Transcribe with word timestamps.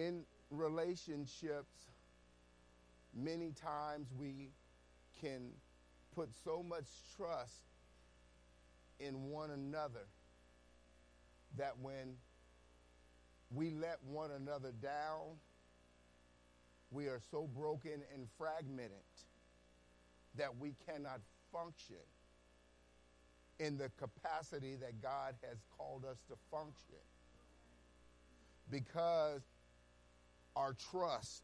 In 0.00 0.24
relationships, 0.50 1.74
many 3.14 3.50
times 3.50 4.06
we 4.18 4.48
can 5.20 5.50
put 6.14 6.30
so 6.42 6.62
much 6.62 6.86
trust 7.18 7.64
in 8.98 9.28
one 9.28 9.50
another 9.50 10.06
that 11.58 11.74
when 11.82 12.14
we 13.54 13.68
let 13.68 13.98
one 14.08 14.30
another 14.30 14.72
down, 14.80 15.36
we 16.90 17.06
are 17.08 17.20
so 17.30 17.46
broken 17.54 18.00
and 18.14 18.26
fragmented 18.38 18.92
that 20.38 20.56
we 20.58 20.72
cannot 20.86 21.20
function 21.52 21.96
in 23.58 23.76
the 23.76 23.90
capacity 23.98 24.76
that 24.76 25.02
God 25.02 25.34
has 25.46 25.58
called 25.76 26.06
us 26.10 26.22
to 26.30 26.36
function. 26.50 27.04
Because 28.70 29.42
our 30.56 30.74
trust 30.90 31.42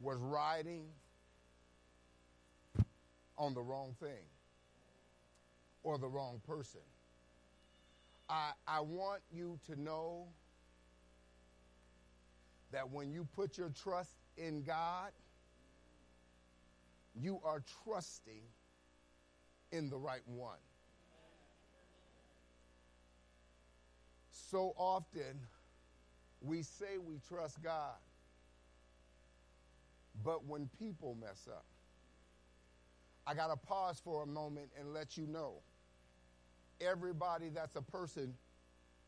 was 0.00 0.18
riding 0.18 0.84
on 3.38 3.54
the 3.54 3.60
wrong 3.60 3.94
thing 4.00 4.26
or 5.82 5.98
the 5.98 6.08
wrong 6.08 6.40
person. 6.46 6.80
I, 8.28 8.52
I 8.66 8.80
want 8.80 9.20
you 9.32 9.58
to 9.66 9.80
know 9.80 10.26
that 12.72 12.90
when 12.90 13.12
you 13.12 13.26
put 13.36 13.58
your 13.58 13.70
trust 13.70 14.14
in 14.36 14.62
God, 14.62 15.10
you 17.20 17.40
are 17.44 17.62
trusting 17.84 18.42
in 19.70 19.90
the 19.90 19.96
right 19.96 20.22
one. 20.26 20.58
So 24.30 24.74
often, 24.76 25.40
we 26.44 26.62
say 26.62 26.98
we 26.98 27.18
trust 27.28 27.62
God, 27.62 27.96
but 30.24 30.44
when 30.46 30.68
people 30.78 31.16
mess 31.20 31.48
up, 31.48 31.64
I 33.26 33.34
got 33.34 33.48
to 33.48 33.56
pause 33.56 34.00
for 34.02 34.24
a 34.24 34.26
moment 34.26 34.70
and 34.78 34.92
let 34.92 35.16
you 35.16 35.26
know 35.26 35.54
everybody 36.80 37.48
that's 37.48 37.76
a 37.76 37.82
person 37.82 38.34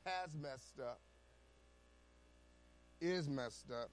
has 0.04 0.34
messed 0.40 0.78
up, 0.80 1.00
is 3.00 3.28
messed 3.28 3.70
up, 3.70 3.90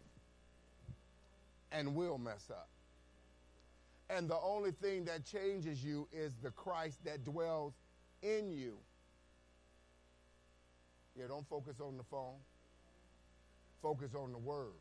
and 1.72 1.96
will 1.96 2.18
mess 2.18 2.50
up. 2.52 2.70
And 4.10 4.30
the 4.30 4.38
only 4.38 4.72
thing 4.72 5.06
that 5.06 5.26
changes 5.26 5.84
you 5.84 6.08
is 6.12 6.34
the 6.44 6.52
Christ 6.52 7.00
that 7.06 7.24
dwells 7.24 7.74
in 8.22 8.52
you. 8.52 8.78
Yeah, 11.18 11.28
don't 11.28 11.48
focus 11.48 11.80
on 11.80 11.98
the 11.98 12.04
phone. 12.04 12.36
Focus 13.82 14.14
on 14.16 14.32
the 14.32 14.38
word. 14.38 14.74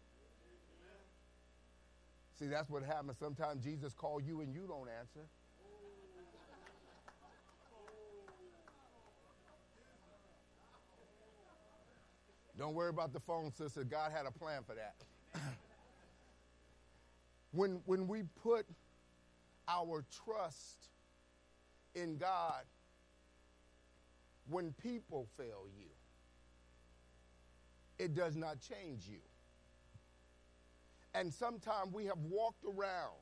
See, 2.39 2.47
that's 2.47 2.71
what 2.71 2.83
happens. 2.83 3.19
Sometimes 3.19 3.65
Jesus 3.65 3.93
call 3.93 4.21
you 4.21 4.41
and 4.41 4.55
you 4.55 4.67
don't 4.67 4.89
answer. 4.99 5.27
Don't 12.59 12.75
worry 12.75 12.91
about 12.91 13.15
the 13.15 13.21
phone, 13.21 13.51
sister. 13.53 13.85
God 13.85 14.13
had 14.13 14.27
a 14.27 14.31
plan 14.31 14.63
for 14.67 14.75
that. 14.75 14.95
when, 17.53 17.81
when 17.87 18.07
we 18.07 18.25
put 18.43 18.67
our 19.67 20.05
trust 20.25 20.89
in 21.95 22.19
God, 22.19 22.65
when 24.51 24.75
people 24.83 25.27
fail 25.39 25.65
you, 25.79 25.87
it 28.01 28.15
does 28.15 28.35
not 28.35 28.57
change 28.61 29.07
you. 29.07 29.21
And 31.15 31.33
sometimes 31.33 31.93
we 31.93 32.07
have 32.07 32.19
walked 32.19 32.65
around 32.65 33.19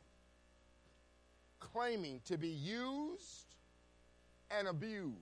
claiming 1.58 2.20
to 2.26 2.38
be 2.38 2.48
used 2.48 3.56
and 4.56 4.68
abused. 4.68 5.16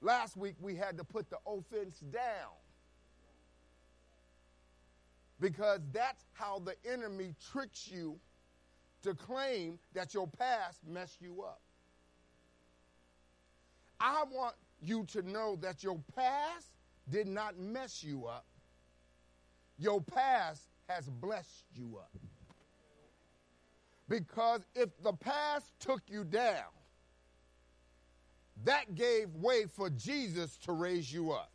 Last 0.00 0.36
week 0.36 0.54
we 0.60 0.76
had 0.76 0.96
to 0.98 1.04
put 1.04 1.28
the 1.28 1.38
offense 1.44 1.98
down 1.98 2.54
because 5.40 5.80
that's 5.92 6.24
how 6.34 6.60
the 6.64 6.76
enemy 6.88 7.34
tricks 7.50 7.90
you 7.92 8.16
to 9.02 9.14
claim 9.14 9.80
that 9.92 10.14
your 10.14 10.28
past 10.28 10.78
messed 10.86 11.20
you 11.20 11.42
up. 11.42 11.60
I 13.98 14.22
want 14.30 14.54
you 14.80 15.04
to 15.06 15.22
know 15.22 15.56
that 15.62 15.82
your 15.82 15.98
past 16.14 16.68
did 17.10 17.26
not 17.26 17.58
mess 17.58 18.02
you 18.02 18.26
up. 18.26 18.46
Your 19.78 20.00
past 20.00 20.62
has 20.88 21.08
blessed 21.08 21.64
you 21.74 21.98
up. 21.98 22.10
Because 24.08 24.62
if 24.74 24.88
the 25.02 25.12
past 25.12 25.66
took 25.80 26.00
you 26.08 26.24
down, 26.24 26.64
that 28.64 28.94
gave 28.94 29.34
way 29.34 29.66
for 29.66 29.90
Jesus 29.90 30.56
to 30.58 30.72
raise 30.72 31.12
you 31.12 31.32
up. 31.32 31.50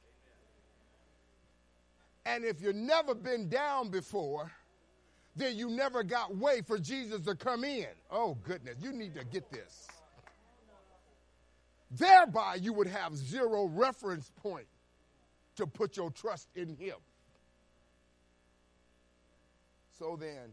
And 2.26 2.46
if 2.46 2.62
you've 2.62 2.76
never 2.76 3.14
been 3.14 3.50
down 3.50 3.90
before, 3.90 4.52
then 5.36 5.58
you 5.58 5.70
never 5.70 6.04
got 6.04 6.38
way 6.38 6.62
for 6.62 6.78
Jesus 6.78 7.22
to 7.24 7.36
come 7.36 7.64
in. 7.64 7.88
Oh, 8.10 8.38
goodness, 8.44 8.78
you 8.80 8.94
need 8.94 9.16
to 9.16 9.26
get 9.26 9.50
this. 9.52 9.88
Thereby, 11.92 12.56
you 12.62 12.72
would 12.74 12.88
have 12.88 13.16
zero 13.16 13.66
reference 13.66 14.32
point 14.42 14.68
to 15.56 15.68
put 15.68 15.98
your 15.98 16.12
trust 16.12 16.50
in 16.56 16.76
Him. 16.76 16.96
So 19.98 20.18
then, 20.20 20.50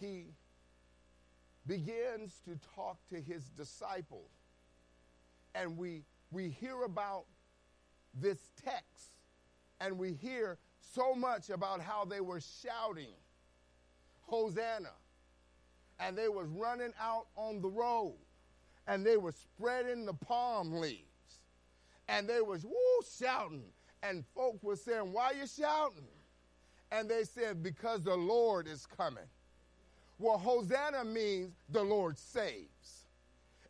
He 0.00 0.26
begins 1.66 2.40
to 2.44 2.58
talk 2.74 2.98
to 3.10 3.20
his 3.20 3.44
disciples. 3.56 4.30
And 5.54 5.76
we, 5.76 6.02
we 6.30 6.48
hear 6.48 6.82
about 6.82 7.24
this 8.14 8.38
text, 8.64 9.16
and 9.80 9.98
we 9.98 10.12
hear 10.12 10.58
so 10.94 11.14
much 11.14 11.50
about 11.50 11.80
how 11.80 12.04
they 12.04 12.20
were 12.20 12.40
shouting, 12.40 13.14
Hosanna. 14.22 14.92
And 16.00 16.16
they 16.16 16.28
was 16.28 16.48
running 16.48 16.92
out 17.00 17.26
on 17.36 17.60
the 17.60 17.68
road, 17.68 18.14
and 18.88 19.06
they 19.06 19.16
were 19.16 19.32
spreading 19.32 20.04
the 20.04 20.14
palm 20.14 20.80
leaves. 20.80 21.11
And 22.12 22.28
they 22.28 22.42
was 22.42 22.64
woo 22.64 23.00
shouting. 23.18 23.64
And 24.02 24.24
folk 24.34 24.62
were 24.62 24.76
saying, 24.76 25.12
Why 25.12 25.32
you 25.32 25.46
shouting? 25.46 26.04
And 26.90 27.08
they 27.08 27.24
said, 27.24 27.62
Because 27.62 28.02
the 28.02 28.14
Lord 28.14 28.68
is 28.68 28.86
coming. 28.86 29.24
Well, 30.18 30.36
Hosanna 30.36 31.04
means 31.04 31.54
the 31.70 31.82
Lord 31.82 32.18
saves. 32.18 33.06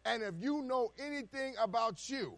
And 0.04 0.22
if 0.24 0.34
you 0.40 0.62
know 0.62 0.92
anything 0.98 1.54
about 1.62 2.10
you, 2.10 2.34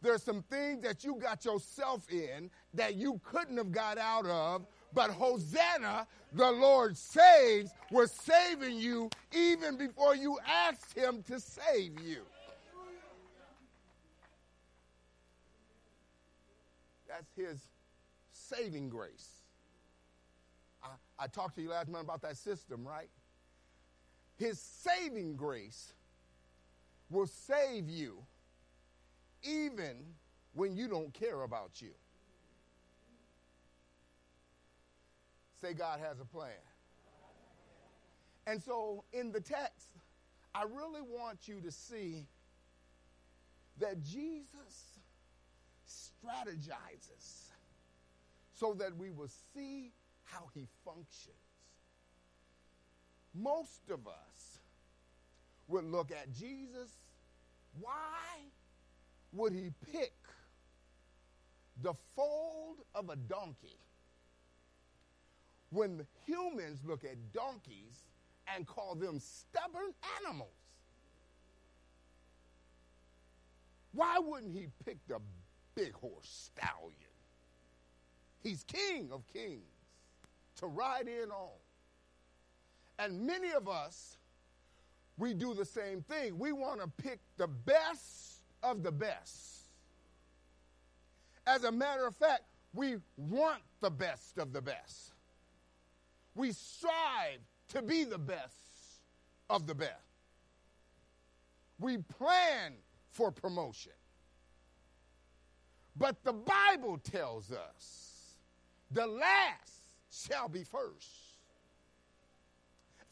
there's 0.00 0.22
some 0.22 0.42
things 0.42 0.82
that 0.82 1.02
you 1.02 1.16
got 1.16 1.44
yourself 1.44 2.08
in 2.10 2.48
that 2.74 2.94
you 2.94 3.20
couldn't 3.24 3.56
have 3.56 3.72
got 3.72 3.98
out 3.98 4.26
of, 4.26 4.64
but 4.94 5.10
Hosanna, 5.10 6.06
the 6.32 6.50
Lord 6.50 6.96
saves, 6.96 7.72
was 7.90 8.12
saving 8.12 8.78
you 8.78 9.10
even 9.32 9.76
before 9.76 10.14
you 10.14 10.38
asked 10.46 10.96
Him 10.96 11.22
to 11.28 11.40
save 11.40 12.00
you. 12.00 12.22
That's 17.12 17.30
His 17.36 17.60
saving 18.30 18.88
grace. 18.88 19.28
I, 20.82 20.88
I 21.18 21.26
talked 21.26 21.56
to 21.56 21.62
you 21.62 21.70
last 21.70 21.88
month 21.88 22.04
about 22.04 22.22
that 22.22 22.36
system, 22.36 22.86
right? 22.86 23.10
His 24.38 24.58
saving 24.58 25.36
grace 25.36 25.92
will 27.10 27.26
save 27.26 27.88
you 27.88 28.24
even 29.42 29.96
when 30.54 30.74
you 30.74 30.88
don't 30.88 31.12
care 31.12 31.42
about 31.42 31.82
you. 31.82 31.90
Say, 35.60 35.74
God 35.74 36.00
has 36.00 36.18
a 36.18 36.24
plan. 36.24 36.50
And 38.46 38.60
so 38.60 39.04
in 39.12 39.30
the 39.30 39.40
text, 39.40 39.88
I 40.54 40.62
really 40.62 41.02
want 41.02 41.46
you 41.46 41.60
to 41.60 41.70
see 41.70 42.26
that 43.78 44.02
Jesus 44.02 44.91
strategizes 45.92 47.50
so 48.54 48.74
that 48.74 48.96
we 48.96 49.10
will 49.10 49.30
see 49.54 49.92
how 50.24 50.48
he 50.54 50.66
functions. 50.84 51.36
Most 53.34 53.90
of 53.90 54.06
us 54.06 54.58
would 55.68 55.84
look 55.84 56.10
at 56.10 56.32
Jesus. 56.32 56.90
Why 57.80 58.50
would 59.32 59.52
he 59.52 59.72
pick 59.92 60.12
the 61.82 61.94
fold 62.14 62.76
of 62.94 63.08
a 63.08 63.16
donkey 63.16 63.78
when 65.70 66.06
humans 66.26 66.80
look 66.84 67.04
at 67.04 67.16
donkeys 67.32 68.04
and 68.54 68.66
call 68.66 68.94
them 68.94 69.18
stubborn 69.18 69.94
animals? 70.20 70.50
Why 73.92 74.18
wouldn't 74.18 74.54
he 74.54 74.68
pick 74.84 74.98
the 75.08 75.20
big 75.74 75.92
horse 75.94 76.50
stallion. 76.54 76.94
He's 78.42 78.64
king 78.64 79.10
of 79.12 79.26
kings 79.32 79.62
to 80.56 80.66
ride 80.66 81.08
in 81.08 81.30
on. 81.30 81.50
And 82.98 83.26
many 83.26 83.52
of 83.52 83.68
us, 83.68 84.16
we 85.18 85.34
do 85.34 85.54
the 85.54 85.64
same 85.64 86.02
thing. 86.02 86.38
We 86.38 86.52
want 86.52 86.80
to 86.80 86.88
pick 87.02 87.20
the 87.36 87.48
best 87.48 88.40
of 88.62 88.82
the 88.82 88.92
best. 88.92 89.68
As 91.46 91.64
a 91.64 91.72
matter 91.72 92.06
of 92.06 92.14
fact, 92.14 92.42
we 92.74 92.96
want 93.16 93.62
the 93.80 93.90
best 93.90 94.38
of 94.38 94.52
the 94.52 94.62
best. 94.62 95.12
We 96.34 96.52
strive 96.52 97.40
to 97.68 97.82
be 97.82 98.04
the 98.04 98.18
best 98.18 98.54
of 99.50 99.66
the 99.66 99.74
best. 99.74 99.92
We 101.78 101.98
plan 101.98 102.74
for 103.10 103.30
promotion. 103.30 103.92
But 105.96 106.22
the 106.24 106.32
Bible 106.32 106.98
tells 106.98 107.52
us 107.52 108.36
the 108.90 109.06
last 109.06 109.88
shall 110.10 110.48
be 110.48 110.64
first, 110.64 111.08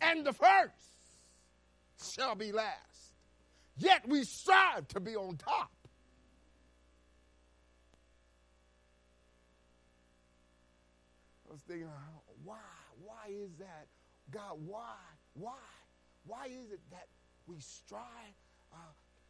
and 0.00 0.24
the 0.24 0.32
first 0.32 2.14
shall 2.14 2.34
be 2.34 2.52
last. 2.52 2.76
Yet 3.76 4.08
we 4.08 4.24
strive 4.24 4.88
to 4.88 5.00
be 5.00 5.16
on 5.16 5.36
top. 5.36 5.70
I 11.48 11.52
was 11.52 11.60
thinking, 11.62 11.88
why? 12.44 12.56
Why 13.02 13.32
is 13.32 13.56
that? 13.58 13.86
God, 14.30 14.58
why? 14.66 14.96
Why? 15.34 15.52
Why 16.26 16.46
is 16.46 16.70
it 16.72 16.80
that 16.90 17.08
we 17.46 17.56
strive 17.58 18.00
uh, 18.72 18.76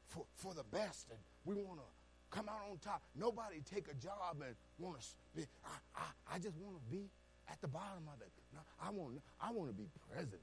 for, 0.09 0.25
for 0.35 0.53
the 0.53 0.65
best 0.65 1.09
and 1.11 1.19
we 1.45 1.55
want 1.55 1.79
to 1.79 2.00
come 2.31 2.49
out 2.49 2.61
on 2.71 2.79
top? 2.79 3.03
Nobody 3.17 3.61
take 3.71 3.89
a 3.89 3.95
job 3.95 4.37
and 4.45 4.55
want 4.79 5.01
to 5.01 5.07
be, 5.37 5.47
I, 5.65 6.01
I, 6.01 6.35
I 6.37 6.39
just 6.39 6.57
want 6.59 6.77
to 6.77 6.91
be 6.91 7.11
at 7.51 7.61
the 7.61 7.69
bottom 7.69 8.05
of 8.13 8.21
it. 8.21 8.31
No, 8.55 8.61
I 8.83 8.91
want, 8.91 9.21
I 9.41 9.53
want 9.53 9.71
to 9.71 9.75
be 9.75 9.89
president, 10.13 10.41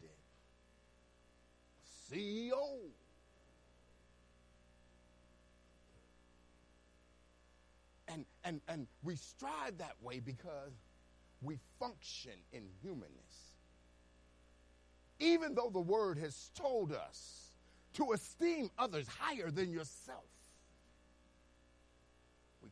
CEO. 2.11 2.77
And, 8.09 8.25
and, 8.43 8.61
and 8.69 8.87
we 9.03 9.15
strive 9.15 9.77
that 9.79 9.95
way 10.01 10.19
because 10.19 10.71
we 11.41 11.59
function 11.79 12.31
in 12.53 12.63
humanness. 12.81 13.53
Even 15.19 15.55
though 15.55 15.69
the 15.71 15.79
word 15.81 16.17
has 16.17 16.51
told 16.55 16.93
us 16.93 17.51
to 17.93 18.11
esteem 18.13 18.69
others 18.77 19.07
higher 19.07 19.49
than 19.49 19.71
yourself, 19.71 20.23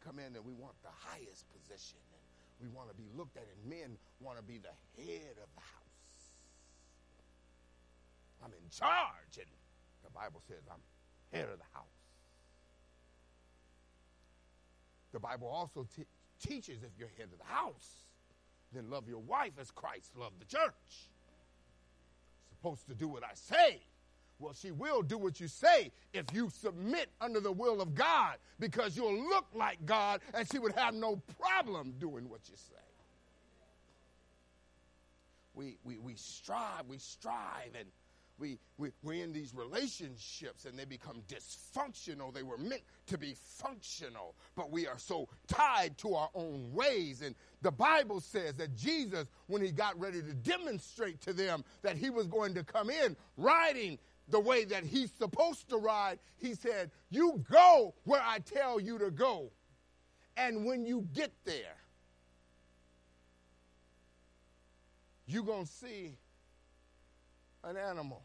come 0.06 0.19
in 0.19 0.36
and 0.36 0.46
we 0.46 0.54
want 0.54 0.75
the 0.84 0.94
highest 0.94 1.46
position 1.52 1.98
and 2.13 2.22
we 2.62 2.69
want 2.69 2.90
to 2.90 2.96
be 2.96 3.10
looked 3.18 3.36
at, 3.38 3.44
and 3.44 3.69
men 3.69 3.98
want 4.22 4.38
to 4.38 4.44
be 4.44 4.60
the 4.60 4.72
head 5.02 5.36
of 5.42 5.50
the 5.56 5.62
house. 5.62 6.22
I'm 8.44 8.52
in 8.52 8.69
charge, 8.69 9.38
and 9.38 9.50
the 10.04 10.12
Bible 10.12 10.42
says 10.48 10.62
I'm 10.72 10.80
head 11.34 11.50
of 11.50 11.57
the 11.57 11.69
house. 11.74 11.84
The 15.12 15.19
Bible 15.19 15.48
also 15.48 15.88
teaches 16.46 16.84
if 16.84 16.92
you're 16.98 17.12
head 17.18 17.30
of 17.34 17.40
the 17.40 17.54
house, 17.54 18.06
then 18.74 18.90
love 18.90 19.08
your 19.08 19.19
wife 19.19 19.54
as 19.60 19.72
Christ 19.72 20.12
loved 20.16 20.40
the 20.40 20.46
church. 20.46 21.10
Supposed 22.50 22.88
to 22.88 22.96
do 22.96 23.08
what 23.08 23.24
I 23.24 23.34
say. 23.34 23.81
Well, 24.40 24.54
she 24.54 24.72
will 24.72 25.02
do 25.02 25.18
what 25.18 25.40
you 25.40 25.48
say 25.48 25.92
if 26.14 26.26
you 26.34 26.50
submit 26.50 27.10
under 27.22 27.40
the 27.40 27.52
will 27.52 27.82
of 27.82 27.96
God 27.96 28.36
because 28.60 28.98
you'll 28.98 29.18
look 29.30 29.46
like 29.54 29.86
God 29.86 30.22
and 30.34 30.50
she 30.52 30.60
would 30.60 30.74
have 30.74 30.94
no 30.94 31.22
problem 31.40 31.94
doing 32.00 32.30
what 32.30 32.42
you 32.50 32.56
say. 32.56 32.76
We, 35.54 35.78
we, 35.86 35.98
we 36.00 36.16
strive, 36.16 36.86
we 36.90 36.98
strive, 36.98 37.76
and 37.80 37.88
we, 38.38 38.60
we, 38.78 38.90
we're 39.02 39.24
in 39.24 39.32
these 39.32 39.54
relationships 39.56 40.66
and 40.66 40.78
they 40.78 40.84
become 40.84 41.22
dysfunctional. 41.30 42.34
They 42.34 42.44
were 42.44 42.58
meant 42.58 42.82
to 43.08 43.18
be 43.18 43.36
functional, 43.38 44.36
but 44.56 44.70
we 44.70 44.88
are 44.88 44.98
so 44.98 45.30
tied 45.48 45.98
to 46.00 46.16
our 46.16 46.30
own 46.36 46.74
ways. 46.74 47.22
And 47.22 47.36
the 47.62 47.72
Bible 47.72 48.20
says 48.20 48.56
that 48.56 48.76
Jesus, 48.76 49.30
when 49.48 49.62
he 49.62 49.72
got 49.72 49.98
ready 49.98 50.22
to 50.22 50.34
demonstrate 50.34 51.22
to 51.22 51.32
them 51.32 51.64
that 51.84 51.96
he 51.96 52.10
was 52.10 52.28
going 52.28 52.54
to 52.56 52.64
come 52.66 52.90
in 52.90 53.16
riding 53.38 53.98
the 54.30 54.39
way 54.39 54.66
that 54.66 54.83
he's 54.83 55.12
supposed 55.12 55.69
to 55.69 55.77
ride, 55.77 56.19
he 56.38 56.56
said, 56.56 56.92
You 57.10 57.44
go 57.50 57.94
where 58.04 58.22
I 58.24 58.39
tell 58.39 58.80
you 58.80 58.98
to 59.00 59.12
go. 59.12 59.51
And 60.38 60.66
when 60.66 60.86
you 60.86 61.07
get 61.13 61.31
there, 61.45 61.77
you're 65.27 65.44
going 65.44 65.66
to 65.66 65.72
see 65.72 66.18
an 67.63 67.77
animal. 67.77 68.24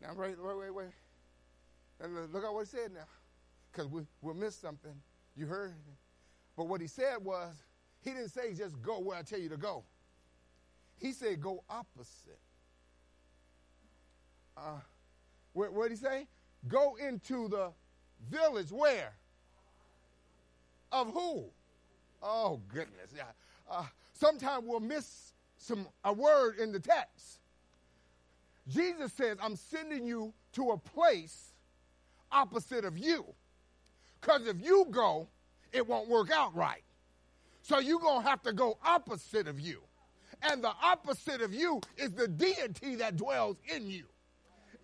Now, 0.00 0.10
wait, 0.16 0.36
wait, 0.42 0.58
wait, 0.58 0.74
wait. 0.74 0.86
And 2.00 2.32
look 2.32 2.44
at 2.44 2.52
what 2.52 2.66
he 2.66 2.76
said 2.76 2.92
now, 2.94 3.00
because 3.72 3.88
we, 3.88 4.02
we'll 4.22 4.34
miss 4.34 4.54
something. 4.54 4.94
You 5.36 5.46
heard? 5.46 5.74
But 6.56 6.68
what 6.68 6.80
he 6.80 6.86
said 6.86 7.16
was, 7.22 7.54
he 8.00 8.10
didn't 8.10 8.30
say 8.30 8.54
just 8.54 8.80
go 8.80 9.00
where 9.00 9.18
I 9.18 9.22
tell 9.22 9.40
you 9.40 9.48
to 9.48 9.56
go. 9.56 9.84
He 10.98 11.12
said 11.12 11.40
go 11.40 11.62
opposite. 11.68 12.38
Uh, 14.58 14.80
what 15.52 15.88
did 15.88 15.90
he 15.92 15.96
say? 15.96 16.26
Go 16.66 16.96
into 16.96 17.48
the 17.48 17.70
village 18.30 18.72
where? 18.72 19.12
Of 20.90 21.12
who? 21.12 21.44
Oh, 22.22 22.60
goodness. 22.68 23.12
Yeah. 23.16 23.22
Uh, 23.70 23.84
sometimes 24.12 24.64
we'll 24.66 24.80
miss 24.80 25.32
some 25.58 25.86
a 26.04 26.12
word 26.12 26.58
in 26.58 26.72
the 26.72 26.80
text. 26.80 27.38
Jesus 28.68 29.12
says, 29.12 29.36
I'm 29.42 29.56
sending 29.56 30.06
you 30.06 30.32
to 30.52 30.70
a 30.70 30.78
place 30.78 31.52
opposite 32.30 32.84
of 32.84 32.98
you. 32.98 33.24
Because 34.20 34.46
if 34.46 34.64
you 34.64 34.86
go, 34.90 35.28
it 35.72 35.86
won't 35.86 36.08
work 36.08 36.30
out 36.30 36.54
right. 36.54 36.82
So 37.62 37.78
you're 37.78 38.00
going 38.00 38.22
to 38.22 38.28
have 38.28 38.42
to 38.42 38.52
go 38.52 38.78
opposite 38.84 39.46
of 39.46 39.60
you. 39.60 39.82
And 40.42 40.62
the 40.62 40.72
opposite 40.82 41.40
of 41.40 41.52
you 41.52 41.80
is 41.96 42.12
the 42.12 42.28
deity 42.28 42.96
that 42.96 43.16
dwells 43.16 43.56
in 43.74 43.90
you. 43.90 44.04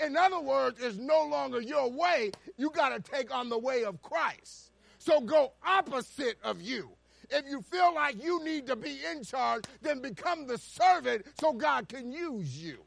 In 0.01 0.17
other 0.17 0.41
words, 0.41 0.81
it's 0.83 0.99
no 0.99 1.27
longer 1.27 1.61
your 1.61 1.91
way. 1.91 2.33
You 2.57 2.71
got 2.71 2.91
to 2.91 3.01
take 3.01 3.35
on 3.35 3.49
the 3.49 3.59
way 3.59 3.85
of 3.85 4.03
Christ. 4.03 4.73
So 4.99 5.21
go 5.21 5.53
opposite 5.65 6.39
of 6.43 6.61
you. 6.61 6.91
If 7.31 7.47
you 7.49 7.63
feel 7.63 7.95
like 7.95 8.23
you 8.23 8.43
need 8.45 8.67
to 8.67 8.77
be 8.77 8.99
in 9.11 9.23
charge, 9.23 9.65
then 9.83 10.01
become 10.01 10.47
the 10.47 10.59
servant 10.59 11.27
so 11.41 11.53
God 11.53 11.89
can 11.89 12.13
use 12.13 12.63
you. 12.63 12.79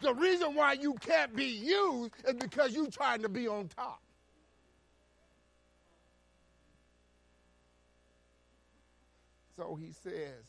The 0.00 0.14
reason 0.14 0.54
why 0.54 0.74
you 0.74 0.94
can't 0.94 1.34
be 1.34 1.44
used 1.44 2.12
is 2.26 2.34
because 2.34 2.74
you're 2.74 2.90
trying 2.90 3.22
to 3.22 3.28
be 3.28 3.48
on 3.48 3.68
top. 3.68 4.00
So 9.56 9.76
he 9.76 9.92
says, 9.92 10.42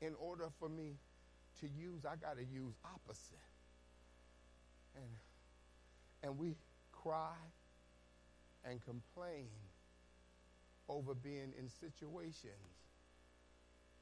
in 0.00 0.14
order 0.18 0.46
for 0.58 0.68
me 0.68 0.96
to 1.60 1.66
use, 1.66 2.04
I 2.04 2.16
got 2.16 2.36
to 2.36 2.44
use 2.44 2.74
opposite. 2.84 3.38
And, 4.96 5.10
and 6.22 6.38
we 6.38 6.56
cry 6.92 7.34
and 8.64 8.80
complain 8.84 9.48
over 10.88 11.14
being 11.14 11.52
in 11.58 11.68
situations 11.80 12.34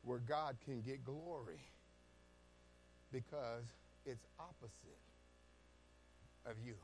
where 0.02 0.18
God 0.18 0.56
can 0.64 0.80
get 0.82 1.04
glory 1.04 1.60
because 3.12 3.64
it's 4.04 4.26
opposite 4.38 4.98
of 6.46 6.54
you. 6.64 6.74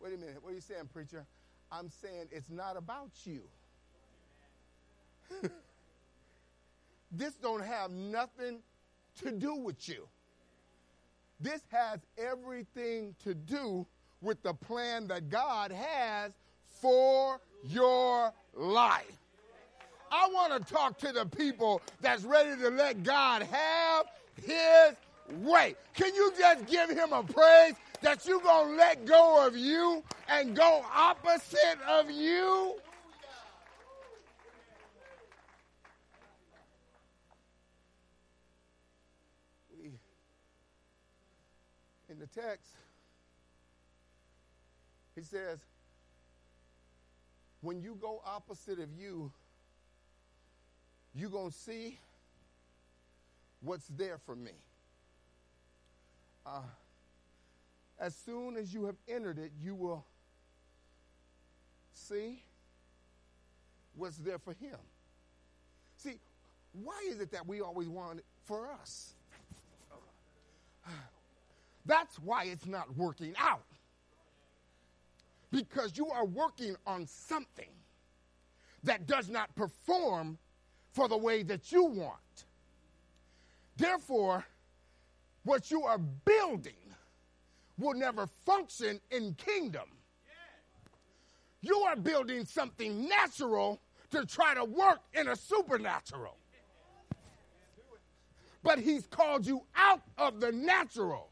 Wait 0.00 0.14
a 0.14 0.16
minute. 0.16 0.38
What 0.42 0.50
are 0.50 0.54
you 0.54 0.60
saying, 0.60 0.88
preacher? 0.92 1.24
I'm 1.72 1.88
saying 1.88 2.26
it's 2.30 2.50
not 2.50 2.76
about 2.76 3.10
you. 3.24 3.42
this 7.12 7.34
don't 7.34 7.64
have 7.64 7.90
nothing 7.90 8.58
to 9.20 9.32
do 9.32 9.54
with 9.54 9.88
you. 9.88 10.06
This 11.40 11.62
has 11.70 12.00
everything 12.18 13.14
to 13.24 13.34
do 13.34 13.86
with 14.20 14.42
the 14.42 14.52
plan 14.52 15.06
that 15.08 15.30
God 15.30 15.72
has 15.72 16.32
for 16.68 17.40
your 17.64 18.32
life. 18.54 19.18
I 20.12 20.28
want 20.32 20.66
to 20.66 20.72
talk 20.72 20.98
to 20.98 21.12
the 21.12 21.24
people 21.24 21.80
that's 22.00 22.24
ready 22.24 22.60
to 22.60 22.68
let 22.70 23.02
God 23.02 23.42
have 23.44 24.06
his 24.42 24.96
way. 25.42 25.76
Can 25.94 26.14
you 26.14 26.32
just 26.38 26.66
give 26.66 26.90
him 26.90 27.12
a 27.12 27.22
praise 27.22 27.74
that 28.02 28.26
you're 28.26 28.40
going 28.40 28.70
to 28.70 28.76
let 28.76 29.06
go 29.06 29.46
of 29.46 29.56
you 29.56 30.02
and 30.28 30.56
go 30.56 30.84
opposite 30.92 31.78
of 31.88 32.10
you? 32.10 32.74
We, 39.80 39.92
in 42.08 42.18
the 42.18 42.19
text, 42.34 42.70
He 45.14 45.22
says, 45.22 45.58
when 47.60 47.82
you 47.82 47.96
go 48.00 48.22
opposite 48.24 48.78
of 48.78 48.88
you, 48.98 49.30
you're 51.14 51.30
going 51.30 51.50
to 51.50 51.56
see 51.56 51.98
what's 53.60 53.86
there 53.88 54.18
for 54.24 54.34
me. 54.34 54.52
Uh, 56.46 56.62
as 57.98 58.14
soon 58.14 58.56
as 58.56 58.72
you 58.72 58.86
have 58.86 58.96
entered 59.08 59.38
it, 59.38 59.52
you 59.62 59.74
will 59.74 60.06
see 61.92 62.42
what's 63.94 64.16
there 64.16 64.38
for 64.38 64.54
him. 64.54 64.78
See, 65.98 66.14
why 66.72 66.98
is 67.10 67.20
it 67.20 67.30
that 67.32 67.46
we 67.46 67.60
always 67.60 67.88
want 67.88 68.20
it 68.20 68.24
for 68.46 68.70
us? 68.72 69.12
That's 71.86 72.16
why 72.18 72.44
it's 72.44 72.66
not 72.66 72.96
working 72.96 73.34
out. 73.38 73.64
Because 75.50 75.96
you 75.96 76.08
are 76.08 76.24
working 76.24 76.76
on 76.86 77.06
something 77.06 77.70
that 78.84 79.06
does 79.06 79.28
not 79.28 79.54
perform 79.56 80.38
for 80.92 81.08
the 81.08 81.16
way 81.16 81.42
that 81.42 81.72
you 81.72 81.84
want. 81.84 82.44
Therefore, 83.76 84.44
what 85.44 85.70
you 85.70 85.82
are 85.84 85.98
building 85.98 86.74
will 87.78 87.94
never 87.94 88.26
function 88.44 89.00
in 89.10 89.34
kingdom. 89.34 89.88
You 91.62 91.78
are 91.80 91.96
building 91.96 92.44
something 92.44 93.08
natural 93.08 93.80
to 94.10 94.24
try 94.26 94.54
to 94.54 94.64
work 94.64 95.00
in 95.14 95.28
a 95.28 95.36
supernatural. 95.36 96.36
But 98.62 98.78
he's 98.78 99.06
called 99.06 99.46
you 99.46 99.62
out 99.74 100.02
of 100.18 100.40
the 100.40 100.52
natural 100.52 101.29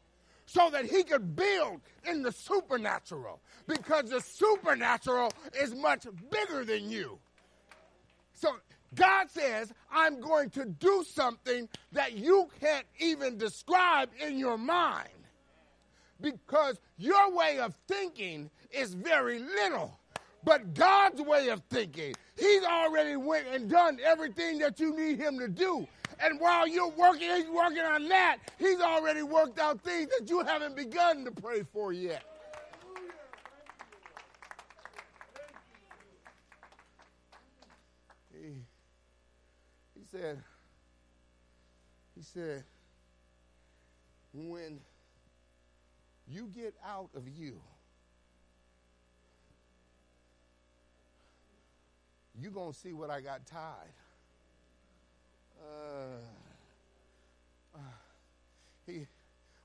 so 0.51 0.69
that 0.71 0.85
he 0.85 1.03
could 1.03 1.35
build 1.35 1.79
in 2.09 2.23
the 2.23 2.31
supernatural 2.31 3.39
because 3.67 4.09
the 4.09 4.19
supernatural 4.19 5.31
is 5.53 5.75
much 5.75 6.07
bigger 6.31 6.65
than 6.65 6.89
you. 6.89 7.19
So 8.33 8.49
God 8.95 9.29
says, 9.29 9.71
I'm 9.91 10.19
going 10.19 10.49
to 10.51 10.65
do 10.65 11.05
something 11.07 11.69
that 11.91 12.13
you 12.13 12.49
can't 12.59 12.87
even 12.97 13.37
describe 13.37 14.09
in 14.19 14.39
your 14.39 14.57
mind 14.57 15.09
because 16.19 16.79
your 16.97 17.31
way 17.35 17.59
of 17.59 17.75
thinking 17.87 18.49
is 18.71 18.95
very 18.95 19.37
little. 19.37 19.99
But 20.43 20.73
God's 20.73 21.21
way 21.21 21.49
of 21.49 21.61
thinking, 21.69 22.15
He's 22.37 22.63
already 22.63 23.17
went 23.17 23.45
and 23.47 23.69
done 23.69 23.99
everything 24.03 24.57
that 24.59 24.79
you 24.79 24.95
need 24.95 25.19
Him 25.19 25.37
to 25.37 25.47
do. 25.47 25.87
And 26.21 26.39
while 26.39 26.67
you're 26.67 26.89
working, 26.89 27.29
He's 27.29 27.49
working 27.49 27.83
on 27.83 28.07
that. 28.09 28.37
He's 28.57 28.81
already 28.81 29.23
worked 29.23 29.59
out 29.59 29.81
things 29.81 30.09
that 30.17 30.29
you 30.29 30.41
haven't 30.41 30.75
begun 30.75 31.23
to 31.25 31.31
pray 31.31 31.63
for 31.63 31.93
yet. 31.93 32.23
He, 38.33 38.49
he 39.95 40.05
said, 40.11 40.41
he 42.15 42.21
said, 42.21 42.63
when 44.33 44.79
you 46.27 46.47
get 46.53 46.75
out 46.85 47.09
of 47.15 47.27
you, 47.29 47.59
you're 52.39 52.51
going 52.51 52.73
to 52.73 52.77
see 52.77 52.93
what 52.93 53.09
I 53.09 53.21
got 53.21 53.45
tied. 53.45 53.93
Uh, 55.59 55.65
uh, 57.75 57.79
he, 58.85 59.05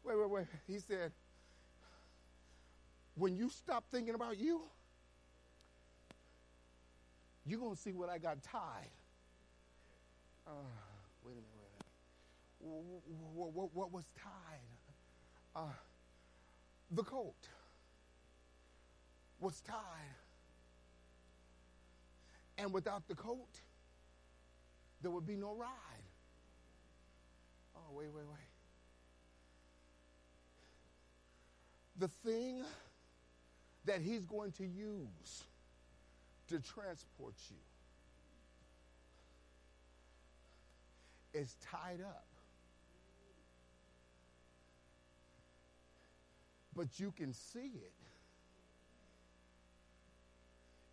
wait, 0.04 0.18
wait, 0.18 0.30
wait. 0.30 0.46
He 0.66 0.78
said, 0.78 1.12
when 3.16 3.36
you 3.36 3.48
stop 3.48 3.84
thinking 3.90 4.14
about 4.14 4.38
you, 4.38 4.62
you're 7.46 7.60
going 7.60 7.74
to 7.74 7.80
see 7.80 7.92
what 7.92 8.08
I 8.08 8.18
got 8.18 8.42
tied. 8.42 8.90
Uh, 10.46 10.50
wait 11.24 11.32
a 11.32 11.34
minute, 11.34 11.46
wait 12.60 12.78
a 12.78 12.82
minute. 12.82 13.30
What, 13.34 13.74
what, 13.74 13.92
was 13.92 14.04
tied? 14.22 14.60
Uh, 15.54 15.72
the 16.90 17.02
coat 17.02 17.34
was 19.40 19.60
tied. 19.60 19.76
And 22.58 22.72
without 22.72 23.06
the 23.08 23.14
coat, 23.14 23.60
there 25.04 25.10
would 25.10 25.26
be 25.26 25.36
no 25.36 25.54
ride. 25.54 25.68
Oh, 27.76 27.92
wait, 27.92 28.08
wait, 28.14 28.24
wait. 28.26 28.48
The 31.98 32.08
thing 32.08 32.64
that 33.84 34.00
he's 34.00 34.24
going 34.24 34.52
to 34.52 34.64
use 34.64 35.44
to 36.48 36.58
transport 36.58 37.34
you 37.50 37.56
is 41.38 41.54
tied 41.70 42.00
up. 42.00 42.24
But 46.74 46.98
you 46.98 47.12
can 47.12 47.34
see 47.34 47.58
it 47.60 47.92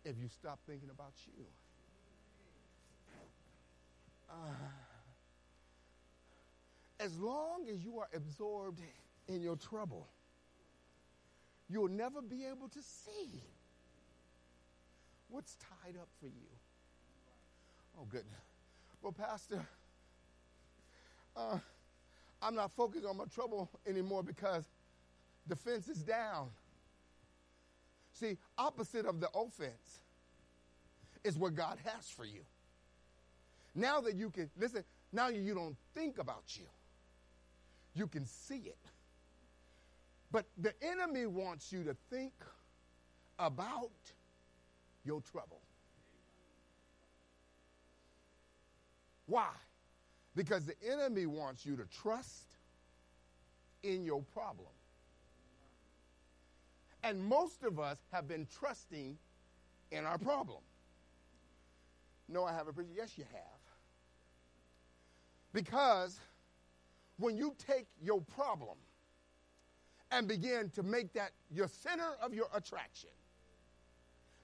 if 0.04 0.16
you 0.20 0.28
stop 0.28 0.58
thinking 0.66 0.90
about 0.90 1.14
you. 1.26 1.44
As 7.00 7.18
long 7.18 7.66
as 7.70 7.84
you 7.84 7.98
are 7.98 8.08
absorbed 8.14 8.80
in 9.28 9.42
your 9.42 9.56
trouble, 9.56 10.08
you'll 11.68 11.88
never 11.88 12.22
be 12.22 12.44
able 12.44 12.68
to 12.68 12.82
see 12.82 13.42
what's 15.28 15.56
tied 15.56 15.96
up 15.96 16.08
for 16.20 16.26
you. 16.26 16.48
Oh, 17.98 18.04
goodness. 18.08 18.40
Well, 19.02 19.12
Pastor, 19.12 19.66
uh, 21.36 21.58
I'm 22.40 22.54
not 22.54 22.72
focused 22.72 23.04
on 23.04 23.16
my 23.16 23.24
trouble 23.24 23.68
anymore 23.86 24.22
because 24.22 24.64
the 25.46 25.56
fence 25.56 25.88
is 25.88 26.02
down. 26.02 26.50
See, 28.12 28.36
opposite 28.58 29.06
of 29.06 29.20
the 29.20 29.28
offense 29.34 30.00
is 31.24 31.36
what 31.36 31.54
God 31.54 31.78
has 31.84 32.08
for 32.08 32.24
you. 32.24 32.42
Now 33.74 34.00
that 34.00 34.14
you 34.14 34.30
can, 34.30 34.50
listen, 34.58 34.84
now 35.12 35.28
you 35.28 35.54
don't 35.54 35.76
think 35.94 36.18
about 36.18 36.44
you, 36.56 36.66
you 37.94 38.06
can 38.06 38.26
see 38.26 38.62
it. 38.66 38.76
But 40.30 40.46
the 40.58 40.72
enemy 40.82 41.26
wants 41.26 41.72
you 41.72 41.84
to 41.84 41.94
think 42.10 42.32
about 43.38 43.90
your 45.04 45.20
trouble. 45.20 45.60
Why? 49.26 49.50
Because 50.34 50.64
the 50.64 50.74
enemy 50.90 51.26
wants 51.26 51.66
you 51.66 51.76
to 51.76 51.84
trust 51.84 52.56
in 53.82 54.04
your 54.04 54.22
problem. 54.32 54.68
And 57.04 57.22
most 57.22 57.62
of 57.64 57.78
us 57.78 57.98
have 58.12 58.28
been 58.28 58.46
trusting 58.58 59.18
in 59.90 60.04
our 60.06 60.18
problem. 60.18 60.60
No, 62.28 62.44
I 62.44 62.52
haven't 62.52 62.74
preached. 62.74 62.92
Yes, 62.96 63.18
you 63.18 63.24
have. 63.32 63.61
Because 65.52 66.18
when 67.18 67.36
you 67.36 67.54
take 67.66 67.86
your 68.02 68.20
problem 68.20 68.76
and 70.10 70.26
begin 70.26 70.70
to 70.70 70.82
make 70.82 71.12
that 71.14 71.32
your 71.50 71.68
center 71.68 72.12
of 72.22 72.34
your 72.34 72.46
attraction, 72.54 73.10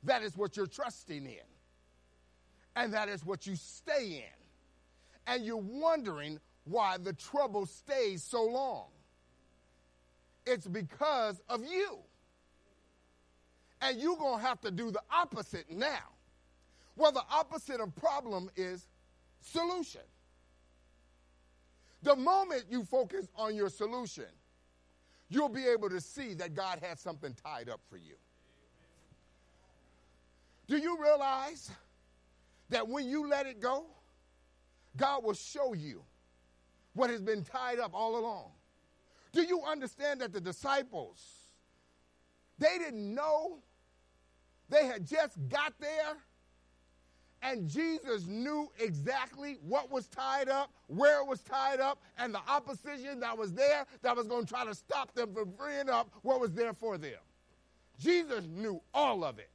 that 0.04 0.22
is 0.22 0.36
what 0.36 0.56
you're 0.56 0.66
trusting 0.66 1.24
in. 1.26 1.48
And 2.76 2.92
that 2.94 3.08
is 3.08 3.24
what 3.24 3.46
you 3.46 3.56
stay 3.56 4.24
in. 4.24 5.32
And 5.32 5.44
you're 5.44 5.56
wondering 5.56 6.38
why 6.64 6.96
the 6.98 7.12
trouble 7.12 7.66
stays 7.66 8.22
so 8.22 8.44
long. 8.44 8.86
It's 10.46 10.66
because 10.66 11.42
of 11.48 11.64
you. 11.64 11.98
And 13.80 14.00
you're 14.00 14.16
going 14.16 14.40
to 14.40 14.46
have 14.46 14.60
to 14.62 14.70
do 14.70 14.90
the 14.90 15.02
opposite 15.10 15.70
now. 15.70 16.12
Well, 16.96 17.12
the 17.12 17.22
opposite 17.30 17.80
of 17.80 17.94
problem 17.96 18.50
is 18.56 18.86
solution. 19.40 20.00
The 22.02 22.14
moment 22.14 22.64
you 22.70 22.84
focus 22.84 23.28
on 23.34 23.54
your 23.54 23.68
solution, 23.68 24.26
you'll 25.28 25.48
be 25.48 25.66
able 25.66 25.90
to 25.90 26.00
see 26.00 26.34
that 26.34 26.54
God 26.54 26.78
has 26.82 27.00
something 27.00 27.34
tied 27.44 27.68
up 27.68 27.80
for 27.88 27.96
you. 27.96 28.14
Do 30.68 30.76
you 30.76 31.00
realize 31.02 31.70
that 32.68 32.86
when 32.86 33.08
you 33.08 33.28
let 33.28 33.46
it 33.46 33.60
go, 33.60 33.86
God 34.96 35.24
will 35.24 35.34
show 35.34 35.72
you 35.72 36.02
what 36.94 37.10
has 37.10 37.20
been 37.20 37.42
tied 37.42 37.78
up 37.78 37.92
all 37.94 38.18
along? 38.18 38.50
Do 39.32 39.42
you 39.42 39.62
understand 39.62 40.20
that 40.20 40.32
the 40.32 40.40
disciples, 40.40 41.22
they 42.58 42.78
didn't 42.78 43.14
know, 43.14 43.58
they 44.68 44.86
had 44.86 45.06
just 45.06 45.36
got 45.48 45.74
there 45.80 46.16
and 47.42 47.68
Jesus 47.68 48.26
knew 48.26 48.68
exactly 48.78 49.58
what 49.66 49.90
was 49.90 50.06
tied 50.08 50.48
up, 50.48 50.70
where 50.88 51.20
it 51.20 51.26
was 51.26 51.40
tied 51.40 51.80
up, 51.80 52.00
and 52.18 52.34
the 52.34 52.40
opposition 52.48 53.20
that 53.20 53.36
was 53.36 53.52
there 53.52 53.86
that 54.02 54.16
was 54.16 54.26
going 54.26 54.44
to 54.44 54.52
try 54.52 54.64
to 54.64 54.74
stop 54.74 55.14
them 55.14 55.32
from 55.32 55.52
freeing 55.52 55.88
up 55.88 56.10
what 56.22 56.40
was 56.40 56.52
there 56.52 56.72
for 56.72 56.98
them. 56.98 57.18
Jesus 57.98 58.44
knew 58.46 58.80
all 58.92 59.24
of 59.24 59.38
it. 59.38 59.50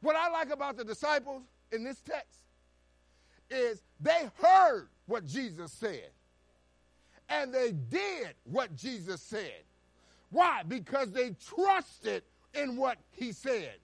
What 0.00 0.16
I 0.16 0.28
like 0.28 0.50
about 0.50 0.76
the 0.76 0.84
disciples 0.84 1.42
in 1.72 1.82
this 1.82 2.00
text 2.00 2.40
is 3.50 3.82
they 4.00 4.28
heard 4.40 4.88
what 5.06 5.26
Jesus 5.26 5.72
said 5.72 6.10
and 7.28 7.52
they 7.52 7.72
did 7.72 8.34
what 8.44 8.74
Jesus 8.76 9.20
said. 9.20 9.62
Why? 10.30 10.62
Because 10.66 11.12
they 11.12 11.30
trusted 11.30 12.22
in 12.54 12.76
what 12.76 12.98
he 13.10 13.32
said. 13.32 13.74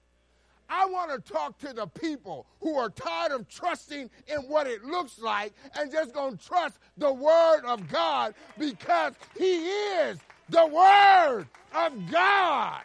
I 0.71 0.87
want 0.87 1.11
to 1.11 1.33
talk 1.33 1.59
to 1.59 1.73
the 1.73 1.89
people 1.89 2.47
who 2.61 2.77
are 2.77 2.91
tired 2.91 3.33
of 3.33 3.49
trusting 3.49 4.09
in 4.29 4.39
what 4.43 4.69
it 4.69 4.85
looks 4.85 5.19
like 5.19 5.53
and 5.77 5.91
just 5.91 6.15
going 6.15 6.37
to 6.37 6.47
trust 6.47 6.79
the 6.97 7.12
Word 7.12 7.62
of 7.67 7.89
God 7.89 8.35
because 8.57 9.15
He 9.37 9.57
is 9.57 10.19
the 10.49 10.67
Word 10.67 11.47
of 11.75 12.11
God. 12.11 12.83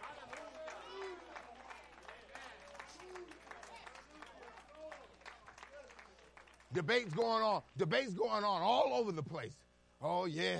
Debates 6.74 7.13
going 7.13 7.44
on, 7.44 7.62
debates 7.77 8.13
going 8.13 8.44
on 8.44 8.62
all 8.62 8.92
over 8.96 9.12
the 9.12 9.24
place. 9.24 9.54
Oh 10.01 10.25
yeah, 10.25 10.60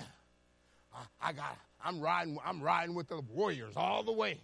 I, 0.94 1.30
I 1.30 1.34
got. 1.34 1.58
I'm 1.84 2.00
riding. 2.00 2.38
I'm 2.46 2.62
riding 2.62 2.96
with 2.96 3.10
the 3.10 3.20
Warriors 3.20 3.74
all 3.76 4.02
the 4.02 4.14
way 4.14 4.40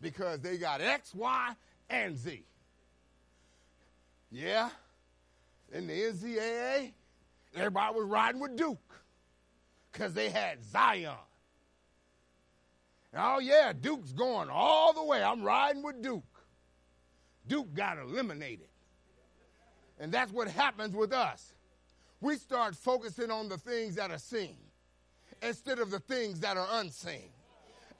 because 0.00 0.40
they 0.40 0.56
got 0.56 0.80
X, 0.80 1.14
Y, 1.14 1.52
and 1.88 2.16
Z. 2.16 2.44
Yeah, 4.30 4.70
in 5.72 5.86
the 5.86 5.92
NCAA, 5.92 6.92
everybody 7.54 7.94
was 7.94 8.06
riding 8.06 8.40
with 8.40 8.56
Duke 8.56 8.78
because 9.92 10.14
they 10.14 10.30
had 10.30 10.64
Zion. 10.64 11.14
Oh, 13.16 13.40
yeah, 13.40 13.72
Duke's 13.72 14.12
going 14.12 14.48
all 14.50 14.92
the 14.92 15.02
way. 15.02 15.22
I'm 15.22 15.42
riding 15.42 15.82
with 15.82 16.00
Duke. 16.00 16.22
Duke 17.46 17.74
got 17.74 17.98
eliminated. 17.98 18.68
And 19.98 20.12
that's 20.12 20.32
what 20.32 20.48
happens 20.48 20.94
with 20.94 21.12
us. 21.12 21.52
We 22.20 22.36
start 22.36 22.76
focusing 22.76 23.30
on 23.30 23.48
the 23.48 23.58
things 23.58 23.96
that 23.96 24.10
are 24.10 24.18
seen 24.18 24.56
instead 25.42 25.78
of 25.78 25.90
the 25.90 25.98
things 25.98 26.40
that 26.40 26.56
are 26.56 26.68
unseen. 26.72 27.30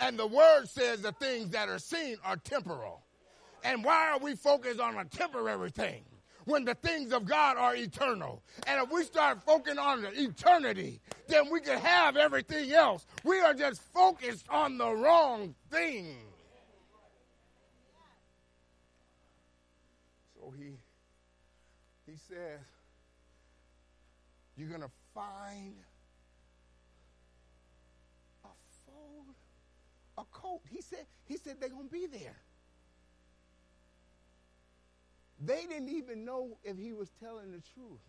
And 0.01 0.19
the 0.19 0.27
word 0.27 0.67
says 0.67 1.03
the 1.03 1.13
things 1.13 1.51
that 1.51 1.69
are 1.69 1.79
seen 1.79 2.17
are 2.25 2.37
temporal. 2.37 3.03
And 3.63 3.85
why 3.85 4.11
are 4.11 4.19
we 4.19 4.35
focused 4.35 4.81
on 4.81 4.97
a 4.97 5.05
temporary 5.05 5.71
thing 5.71 6.03
when 6.47 6.65
the 6.65 6.75
things 6.75 7.13
of 7.13 7.27
God 7.27 7.59
are 7.59 7.77
eternal? 7.77 8.43
And 8.67 8.83
if 8.83 8.91
we 8.91 9.05
start 9.05 9.43
focusing 9.45 9.79
on 9.79 10.03
the 10.03 10.11
eternity, 10.19 11.01
then 11.29 11.51
we 11.51 11.61
can 11.61 11.79
have 11.79 12.17
everything 12.17 12.73
else. 12.73 13.07
We 13.25 13.41
are 13.41 13.53
just 13.53 13.83
focused 13.93 14.47
on 14.49 14.79
the 14.79 14.91
wrong 14.91 15.55
thing. 15.71 16.17
So 20.35 20.55
he 20.59 20.71
he 22.11 22.17
says, 22.17 22.61
You're 24.57 24.71
gonna 24.71 24.91
find 25.15 25.75
coat. 30.43 30.61
He 30.71 30.83
said, 30.83 31.07
he 31.27 31.37
said 31.37 31.57
they're 31.61 31.69
going 31.69 31.89
to 31.89 31.93
be 31.93 32.07
there. 32.07 32.37
They 35.43 35.65
didn't 35.67 35.89
even 35.89 36.25
know 36.25 36.59
if 36.65 36.77
he 36.77 36.93
was 36.93 37.11
telling 37.23 37.51
the 37.51 37.63
truth, 37.75 38.01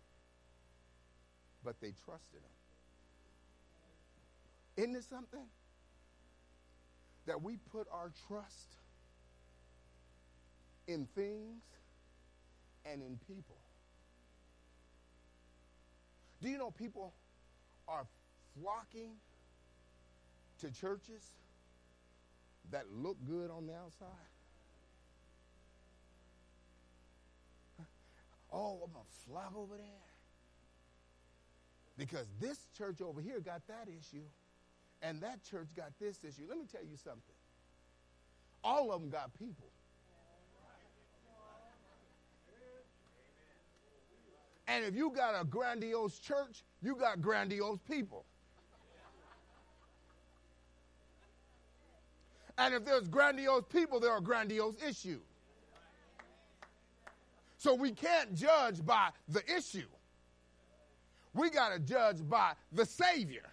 but 1.64 1.80
they 1.80 1.94
trusted 2.06 2.42
him. 2.42 2.44
Isn't 4.84 4.96
it 4.96 5.06
something? 5.06 5.46
That 7.28 7.42
we 7.42 7.58
put 7.72 7.88
our 7.92 8.12
trust 8.28 8.76
in 10.88 11.08
things 11.16 11.62
and 12.86 13.02
in 13.02 13.18
people. 13.28 13.58
Do 16.42 16.50
you 16.50 16.58
know 16.58 16.72
people 16.72 17.14
are 17.88 18.06
flocking 18.60 19.12
to 20.60 20.72
churches 20.72 21.24
that 22.72 22.86
look 22.92 23.18
good 23.26 23.52
on 23.52 23.68
the 23.68 23.74
outside? 23.74 24.08
Oh, 28.52 28.82
I'm 28.84 28.92
going 28.92 29.06
to 29.06 29.30
flock 29.30 29.54
over 29.56 29.78
there. 29.78 29.86
Because 31.98 32.26
this 32.40 32.58
church 32.78 33.02
over 33.02 33.22
here 33.22 33.40
got 33.40 33.62
that 33.68 33.88
issue, 33.88 34.24
and 35.02 35.22
that 35.22 35.44
church 35.50 35.68
got 35.76 35.92
this 36.00 36.18
issue. 36.24 36.44
Let 36.50 36.58
me 36.58 36.66
tell 36.70 36.84
you 36.84 36.98
something. 36.98 37.36
All 38.64 38.92
of 38.92 39.02
them 39.02 39.10
got 39.10 39.34
people. 39.38 39.68
And 44.68 44.86
if 44.86 44.96
you 44.96 45.12
got 45.12 45.40
a 45.40 45.44
grandiose 45.44 46.18
church, 46.20 46.64
you 46.82 46.96
got 46.96 47.22
grandiose 47.22 47.80
people. 47.90 48.26
And 52.62 52.76
if 52.76 52.86
there's 52.86 53.08
grandiose 53.08 53.64
people, 53.74 54.00
there 54.00 54.12
are 54.12 54.22
grandiose 54.22 54.76
issues. 54.88 55.24
So 57.58 57.74
we 57.74 57.92
can't 57.92 58.36
judge 58.36 58.86
by 58.86 59.10
the 59.28 59.42
issue. 59.52 59.88
We 61.34 61.50
got 61.50 61.74
to 61.74 61.80
judge 61.80 62.18
by 62.30 62.54
the 62.72 62.86
Savior. 62.86 63.50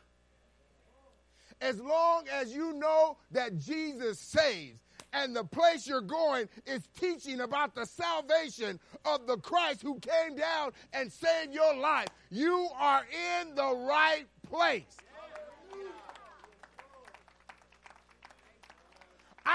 As 1.62 1.80
long 1.80 2.24
as 2.30 2.52
you 2.54 2.74
know 2.74 3.16
that 3.30 3.56
Jesus 3.58 4.18
saves 4.18 4.78
and 5.14 5.34
the 5.34 5.44
place 5.44 5.86
you're 5.86 6.02
going 6.02 6.46
is 6.66 6.86
teaching 7.00 7.40
about 7.40 7.74
the 7.74 7.86
salvation 7.86 8.78
of 9.06 9.26
the 9.26 9.38
Christ 9.38 9.80
who 9.80 9.98
came 10.00 10.36
down 10.36 10.72
and 10.92 11.10
saved 11.10 11.54
your 11.54 11.74
life, 11.74 12.08
you 12.30 12.68
are 12.78 13.06
in 13.40 13.54
the 13.54 13.74
right 13.88 14.26
place. 14.50 14.84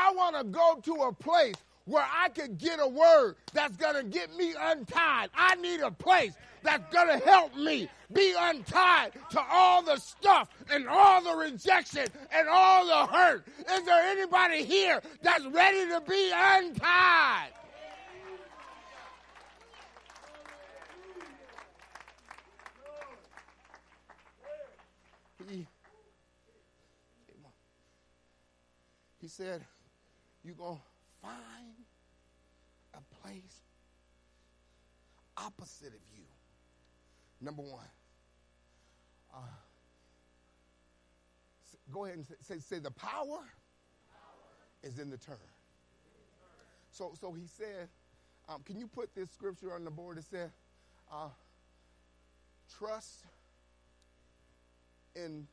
I 0.03 0.11
want 0.11 0.35
to 0.37 0.43
go 0.43 0.79
to 0.83 1.03
a 1.03 1.13
place 1.13 1.55
where 1.85 2.05
I 2.05 2.27
can 2.29 2.55
get 2.55 2.79
a 2.81 2.87
word 2.87 3.35
that's 3.53 3.77
going 3.77 3.95
to 3.95 4.03
get 4.03 4.35
me 4.35 4.53
untied. 4.59 5.29
I 5.33 5.55
need 5.55 5.79
a 5.79 5.91
place 5.91 6.33
that's 6.61 6.93
going 6.93 7.07
to 7.07 7.25
help 7.25 7.55
me 7.55 7.89
be 8.11 8.33
untied 8.37 9.13
to 9.31 9.41
all 9.49 9.81
the 9.81 9.97
stuff 9.97 10.49
and 10.69 10.87
all 10.89 11.21
the 11.21 11.35
rejection 11.35 12.09
and 12.31 12.47
all 12.49 12.85
the 12.85 13.13
hurt. 13.13 13.45
Is 13.71 13.85
there 13.85 14.03
anybody 14.11 14.63
here 14.65 15.01
that's 15.21 15.45
ready 15.45 15.87
to 15.87 16.01
be 16.07 16.31
untied? 16.33 17.49
He, 25.49 25.67
he 29.21 29.27
said, 29.27 29.65
you're 30.43 30.55
going 30.55 30.77
to 30.77 30.81
find 31.21 31.75
a 32.93 33.01
place 33.21 33.61
opposite 35.37 35.87
of 35.87 36.01
you. 36.15 36.23
Number 37.41 37.61
one. 37.61 37.85
Uh, 39.33 39.39
go 41.91 42.05
ahead 42.05 42.17
and 42.17 42.25
say, 42.41 42.59
say, 42.59 42.79
the 42.79 42.91
power, 42.91 43.23
power, 43.25 43.43
is 44.83 44.99
in 44.99 45.09
the 45.09 45.17
turn. 45.17 45.37
So, 46.91 47.13
so 47.19 47.33
he 47.33 47.47
said, 47.47 47.89
um, 48.47 48.61
can 48.63 48.79
you 48.79 48.87
put 48.87 49.13
this 49.15 49.31
scripture 49.31 49.73
on 49.73 49.83
the 49.83 49.91
board 49.91 50.17
that 50.17 50.25
said, 50.25 50.51
uh, 51.11 51.29
trust 52.77 53.25
in 55.15 55.47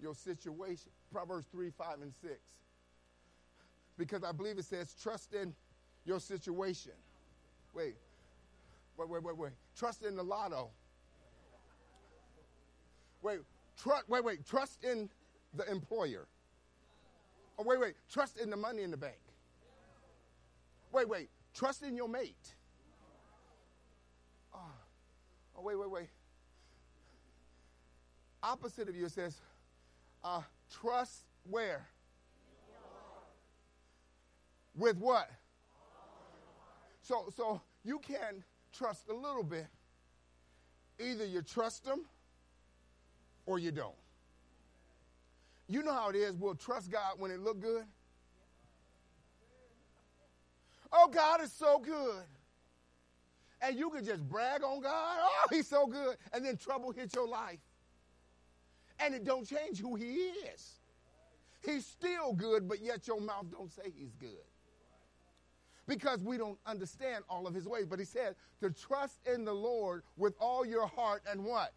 your 0.00 0.14
situation? 0.14 0.90
Proverbs 1.12 1.46
3, 1.52 1.70
5, 1.70 2.02
and 2.02 2.12
6 2.20 2.34
because 3.98 4.22
I 4.24 4.32
believe 4.32 4.58
it 4.58 4.64
says 4.64 4.94
trust 5.00 5.34
in 5.34 5.54
your 6.04 6.20
situation. 6.20 6.92
Wait, 7.74 7.96
wait, 8.96 9.08
wait, 9.08 9.22
wait, 9.22 9.36
wait. 9.36 9.52
Trust 9.76 10.04
in 10.04 10.16
the 10.16 10.22
lotto. 10.22 10.70
Wait, 13.22 13.40
trust. 13.76 14.08
Wait, 14.08 14.24
wait. 14.24 14.46
Trust 14.46 14.84
in 14.84 15.08
the 15.54 15.70
employer. 15.70 16.26
Oh, 17.58 17.64
wait, 17.64 17.80
wait. 17.80 17.94
Trust 18.10 18.38
in 18.38 18.50
the 18.50 18.56
money 18.56 18.82
in 18.82 18.90
the 18.90 18.96
bank. 18.96 19.18
Wait, 20.92 21.08
wait. 21.08 21.28
Trust 21.54 21.82
in 21.82 21.96
your 21.96 22.08
mate. 22.08 22.54
Oh, 24.54 24.58
oh 25.56 25.62
wait, 25.62 25.78
wait, 25.78 25.90
wait. 25.90 26.08
Opposite 28.42 28.88
of 28.88 28.94
you 28.94 29.06
it 29.06 29.12
says, 29.12 29.40
uh, 30.22 30.42
trust 30.70 31.24
where? 31.50 31.86
With 34.76 34.96
what? 34.98 35.30
So, 37.02 37.26
so 37.36 37.60
you 37.84 37.98
can 37.98 38.44
trust 38.72 39.08
a 39.08 39.14
little 39.14 39.44
bit. 39.44 39.66
Either 40.98 41.24
you 41.24 41.42
trust 41.42 41.84
them 41.84 42.04
or 43.44 43.58
you 43.58 43.70
don't. 43.70 43.94
You 45.68 45.82
know 45.82 45.92
how 45.92 46.10
it 46.10 46.16
is. 46.16 46.36
We'll 46.36 46.54
trust 46.54 46.90
God 46.90 47.14
when 47.18 47.30
it 47.30 47.40
look 47.40 47.60
good, 47.60 47.84
Oh, 50.92 51.08
God 51.08 51.42
is 51.42 51.52
so 51.52 51.78
good. 51.78 52.22
And 53.60 53.78
you 53.78 53.90
can 53.90 54.04
just 54.04 54.26
brag 54.28 54.62
on 54.62 54.80
God. 54.80 55.18
Oh, 55.20 55.46
he's 55.50 55.66
so 55.66 55.86
good. 55.86 56.16
And 56.32 56.44
then 56.44 56.56
trouble 56.56 56.92
hits 56.92 57.14
your 57.14 57.26
life. 57.26 57.58
And 59.00 59.14
it 59.14 59.24
don't 59.24 59.46
change 59.46 59.80
who 59.80 59.94
he 59.94 60.04
is. 60.54 60.74
He's 61.64 61.84
still 61.84 62.32
good, 62.32 62.68
but 62.68 62.80
yet 62.80 63.06
your 63.06 63.20
mouth 63.20 63.46
don't 63.50 63.72
say 63.72 63.92
he's 63.94 64.14
good. 64.14 64.44
Because 65.86 66.20
we 66.20 66.36
don't 66.36 66.58
understand 66.66 67.24
all 67.28 67.46
of 67.46 67.54
his 67.54 67.66
ways. 67.66 67.86
But 67.86 67.98
he 67.98 68.04
said 68.04 68.34
to 68.60 68.70
trust 68.70 69.20
in 69.32 69.44
the 69.44 69.52
Lord 69.54 70.02
with 70.16 70.34
all 70.40 70.64
your 70.64 70.86
heart 70.86 71.22
and 71.30 71.44
what? 71.44 71.72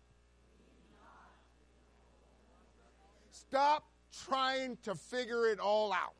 Stop 3.31 3.87
trying 4.27 4.77
to 4.83 4.95
figure 4.95 5.47
it 5.47 5.59
all 5.59 5.93
out. 5.93 6.13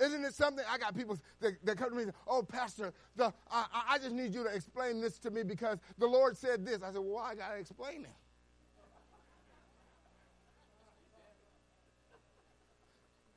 Isn't 0.00 0.24
it 0.24 0.34
something? 0.34 0.64
I 0.68 0.78
got 0.78 0.96
people 0.96 1.18
that, 1.40 1.64
that 1.64 1.78
come 1.78 1.90
to 1.90 1.96
me 1.96 2.02
and 2.02 2.12
say, 2.12 2.18
Oh, 2.26 2.42
Pastor, 2.42 2.92
the, 3.14 3.32
I, 3.50 3.66
I 3.90 3.98
just 3.98 4.12
need 4.12 4.34
you 4.34 4.42
to 4.44 4.54
explain 4.54 5.00
this 5.00 5.18
to 5.20 5.30
me 5.30 5.42
because 5.42 5.78
the 5.98 6.06
Lord 6.06 6.36
said 6.36 6.66
this. 6.66 6.82
I 6.82 6.92
said, 6.92 7.02
Well, 7.02 7.18
I 7.18 7.34
got 7.34 7.52
to 7.52 7.58
explain 7.58 8.02
it. 8.02 8.10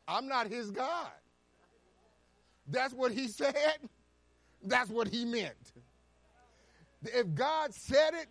I'm 0.07 0.27
not 0.27 0.47
his 0.47 0.71
God. 0.71 1.11
That's 2.67 2.93
what 2.93 3.11
he 3.11 3.27
said. 3.29 3.77
That's 4.63 4.89
what 4.89 5.07
he 5.07 5.25
meant. 5.25 5.73
If 7.03 7.33
God 7.35 7.73
said 7.73 8.13
it, 8.13 8.27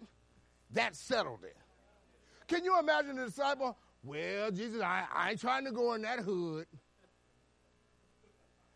that 0.73 0.97
settled 0.97 1.45
it. 1.45 1.57
Can 2.49 2.65
you 2.65 2.79
imagine 2.79 3.17
the 3.17 3.27
disciple? 3.27 3.77
Well, 4.03 4.51
Jesus, 4.51 4.83
I, 4.83 5.05
I 5.13 5.31
ain't 5.31 5.41
trying 5.41 5.65
to 5.65 5.73
go 5.73 5.95
in 5.95 6.03
that 6.03 6.21
hood. 6.21 6.67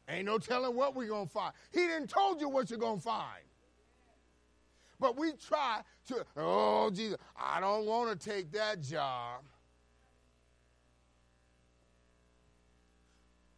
Ain't 0.09 0.25
no 0.25 0.38
telling 0.38 0.75
what 0.75 0.94
we're 0.94 1.09
going 1.09 1.27
to 1.27 1.33
find. 1.33 1.53
He 1.71 1.81
didn't 1.81 2.09
told 2.09 2.40
you 2.40 2.49
what 2.49 2.71
you're 2.71 2.79
going 2.79 2.97
to 2.97 3.03
find. 3.03 3.42
But 4.99 5.18
we 5.18 5.33
try 5.33 5.83
to, 6.09 6.25
oh, 6.37 6.90
Jesus, 6.90 7.18
I 7.37 7.61
don't 7.61 7.85
want 7.85 8.18
to 8.18 8.31
take 8.31 8.51
that 8.53 8.81
job. 8.81 9.42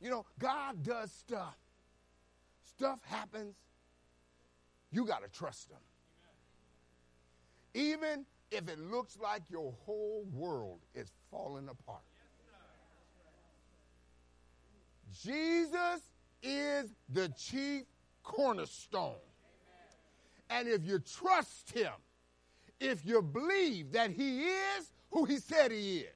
You 0.00 0.10
know, 0.10 0.26
God 0.38 0.82
does 0.82 1.12
stuff. 1.12 1.59
Stuff 2.80 3.00
happens. 3.04 3.56
You 4.90 5.04
got 5.04 5.22
to 5.22 5.28
trust 5.28 5.68
Him. 5.68 5.76
Even 7.74 8.24
if 8.50 8.70
it 8.70 8.78
looks 8.78 9.18
like 9.22 9.42
your 9.50 9.74
whole 9.84 10.24
world 10.32 10.78
is 10.94 11.12
falling 11.30 11.68
apart. 11.68 12.00
Jesus 15.22 16.00
is 16.42 16.90
the 17.10 17.28
chief 17.36 17.82
cornerstone. 18.22 19.12
And 20.48 20.66
if 20.66 20.82
you 20.82 21.00
trust 21.00 21.76
him, 21.76 21.92
if 22.80 23.04
you 23.04 23.20
believe 23.20 23.92
that 23.92 24.10
he 24.10 24.40
is 24.40 24.90
who 25.10 25.26
he 25.26 25.36
said 25.36 25.70
he 25.70 25.98
is, 25.98 26.14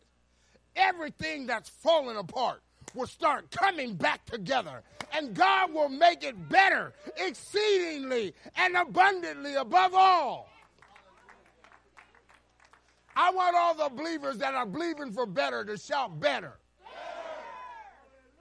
everything 0.74 1.46
that's 1.46 1.68
fallen 1.68 2.16
apart 2.16 2.62
will 2.94 3.06
start 3.06 3.50
coming 3.50 3.94
back 3.94 4.24
together. 4.24 4.82
And 5.12 5.34
God 5.34 5.72
will 5.72 5.88
make 5.88 6.24
it 6.24 6.48
better, 6.48 6.92
exceedingly 7.16 8.34
and 8.56 8.76
abundantly 8.76 9.54
above 9.54 9.94
all. 9.94 10.48
I 13.16 13.30
want 13.30 13.56
all 13.56 13.74
the 13.74 13.94
believers 13.94 14.38
that 14.38 14.54
are 14.54 14.66
believing 14.66 15.12
for 15.12 15.26
better 15.26 15.64
to 15.64 15.76
shout 15.78 16.18
better. 16.18 16.58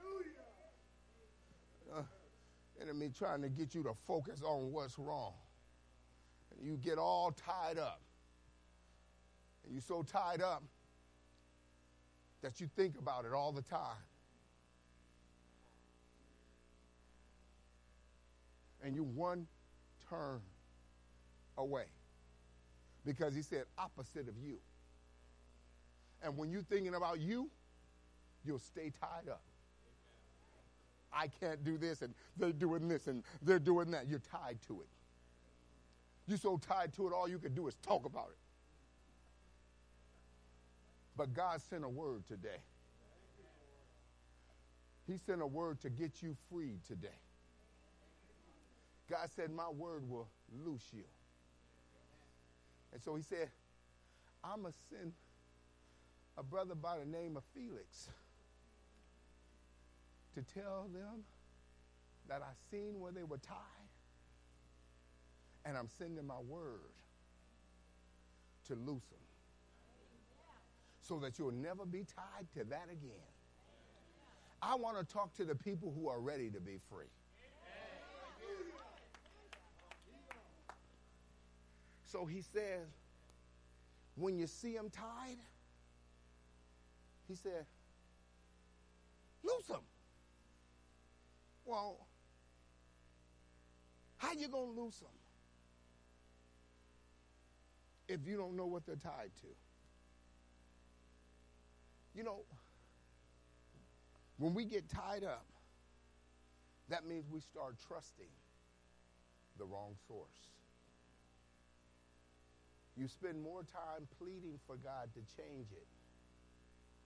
Hallelujah. 0.00 0.30
Uh, 1.96 2.02
enemy 2.82 3.10
trying 3.16 3.42
to 3.42 3.48
get 3.48 3.74
you 3.74 3.84
to 3.84 3.92
focus 4.06 4.42
on 4.42 4.72
what's 4.72 4.98
wrong. 4.98 5.34
And 6.50 6.66
you 6.66 6.76
get 6.76 6.98
all 6.98 7.30
tied 7.32 7.78
up. 7.78 8.00
And 9.64 9.72
you're 9.72 9.82
so 9.82 10.02
tied 10.02 10.42
up 10.42 10.62
that 12.42 12.60
you 12.60 12.68
think 12.76 12.98
about 12.98 13.24
it 13.24 13.32
all 13.32 13.52
the 13.52 13.62
time. 13.62 13.96
And 18.84 18.94
you 18.94 19.02
one 19.02 19.46
turn 20.08 20.40
away. 21.58 21.86
Because 23.04 23.34
he 23.34 23.42
said 23.42 23.64
opposite 23.78 24.28
of 24.28 24.38
you. 24.38 24.58
And 26.22 26.36
when 26.36 26.50
you're 26.50 26.62
thinking 26.62 26.94
about 26.94 27.18
you, 27.20 27.50
you'll 28.44 28.58
stay 28.58 28.92
tied 29.00 29.28
up. 29.28 29.42
I 31.12 31.28
can't 31.28 31.64
do 31.64 31.78
this, 31.78 32.02
and 32.02 32.14
they're 32.36 32.52
doing 32.52 32.88
this, 32.88 33.06
and 33.06 33.22
they're 33.42 33.58
doing 33.58 33.90
that. 33.92 34.08
You're 34.08 34.20
tied 34.20 34.58
to 34.68 34.80
it. 34.80 34.88
You're 36.26 36.38
so 36.38 36.56
tied 36.56 36.92
to 36.94 37.06
it, 37.06 37.12
all 37.12 37.28
you 37.28 37.38
can 37.38 37.54
do 37.54 37.68
is 37.68 37.74
talk 37.82 38.04
about 38.04 38.28
it. 38.30 38.38
But 41.16 41.32
God 41.32 41.60
sent 41.60 41.84
a 41.84 41.88
word 41.88 42.26
today. 42.26 42.60
He 45.06 45.18
sent 45.18 45.42
a 45.42 45.46
word 45.46 45.80
to 45.82 45.90
get 45.90 46.22
you 46.22 46.34
free 46.50 46.78
today. 46.88 47.08
God 49.10 49.28
said, 49.34 49.50
My 49.50 49.68
word 49.68 50.08
will 50.08 50.28
loose 50.64 50.86
you. 50.92 51.04
And 52.92 53.02
so 53.02 53.14
he 53.16 53.22
said, 53.22 53.50
I'm 54.42 54.62
going 54.62 54.72
to 54.72 54.78
send 54.90 55.12
a 56.36 56.42
brother 56.42 56.74
by 56.74 56.98
the 56.98 57.04
name 57.04 57.36
of 57.36 57.42
Felix 57.54 58.08
to 60.34 60.42
tell 60.54 60.88
them 60.92 61.24
that 62.28 62.42
I 62.42 62.52
seen 62.70 63.00
where 63.00 63.12
they 63.12 63.22
were 63.22 63.38
tied, 63.38 63.56
and 65.64 65.76
I'm 65.76 65.88
sending 65.98 66.26
my 66.26 66.40
word 66.48 66.80
to 68.68 68.74
loose 68.74 69.04
them 69.04 69.18
so 71.00 71.18
that 71.18 71.38
you'll 71.38 71.52
never 71.52 71.84
be 71.84 72.04
tied 72.16 72.46
to 72.56 72.64
that 72.64 72.86
again. 72.90 73.10
I 74.62 74.76
want 74.76 74.98
to 74.98 75.04
talk 75.04 75.34
to 75.34 75.44
the 75.44 75.54
people 75.54 75.92
who 75.94 76.08
are 76.08 76.20
ready 76.20 76.48
to 76.50 76.60
be 76.60 76.78
free. 76.90 77.10
So 82.14 82.26
he 82.26 82.42
says, 82.42 82.86
when 84.14 84.38
you 84.38 84.46
see 84.46 84.76
them 84.76 84.88
tied, 84.88 85.38
he 87.26 87.34
said, 87.34 87.66
loose 89.42 89.66
them. 89.66 89.80
Well, 91.64 92.06
how 94.18 94.32
you 94.32 94.46
going 94.46 94.76
to 94.76 94.80
lose 94.80 94.96
them 95.00 95.08
if 98.06 98.20
you 98.28 98.36
don't 98.36 98.56
know 98.56 98.66
what 98.66 98.86
they're 98.86 98.94
tied 98.94 99.32
to? 99.40 99.48
You 102.16 102.22
know, 102.22 102.42
when 104.38 104.54
we 104.54 104.64
get 104.66 104.88
tied 104.88 105.24
up, 105.24 105.46
that 106.90 107.04
means 107.08 107.24
we 107.28 107.40
start 107.40 107.74
trusting 107.88 108.30
the 109.58 109.64
wrong 109.64 109.96
source. 110.06 110.53
You 112.96 113.08
spend 113.08 113.42
more 113.42 113.62
time 113.62 114.06
pleading 114.18 114.58
for 114.66 114.76
God 114.76 115.08
to 115.14 115.20
change 115.36 115.66
it 115.72 115.86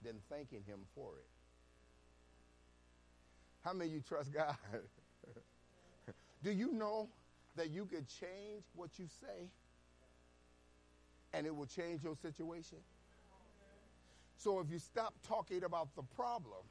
than 0.03 0.15
thanking 0.29 0.63
Him 0.65 0.79
for 0.93 1.13
it. 1.17 1.27
How 3.63 3.73
many 3.73 3.89
of 3.89 3.95
you 3.95 4.01
trust 4.01 4.31
God? 4.31 4.55
Do 6.43 6.51
you 6.51 6.71
know 6.73 7.09
that 7.55 7.69
you 7.71 7.85
could 7.85 8.07
change 8.07 8.63
what 8.75 8.91
you 8.97 9.07
say 9.19 9.49
and 11.33 11.45
it 11.45 11.55
will 11.55 11.65
change 11.65 12.03
your 12.03 12.15
situation? 12.15 12.77
So 14.37 14.59
if 14.59 14.71
you 14.71 14.79
stop 14.79 15.13
talking 15.27 15.63
about 15.63 15.93
the 15.95 16.03
problem 16.03 16.63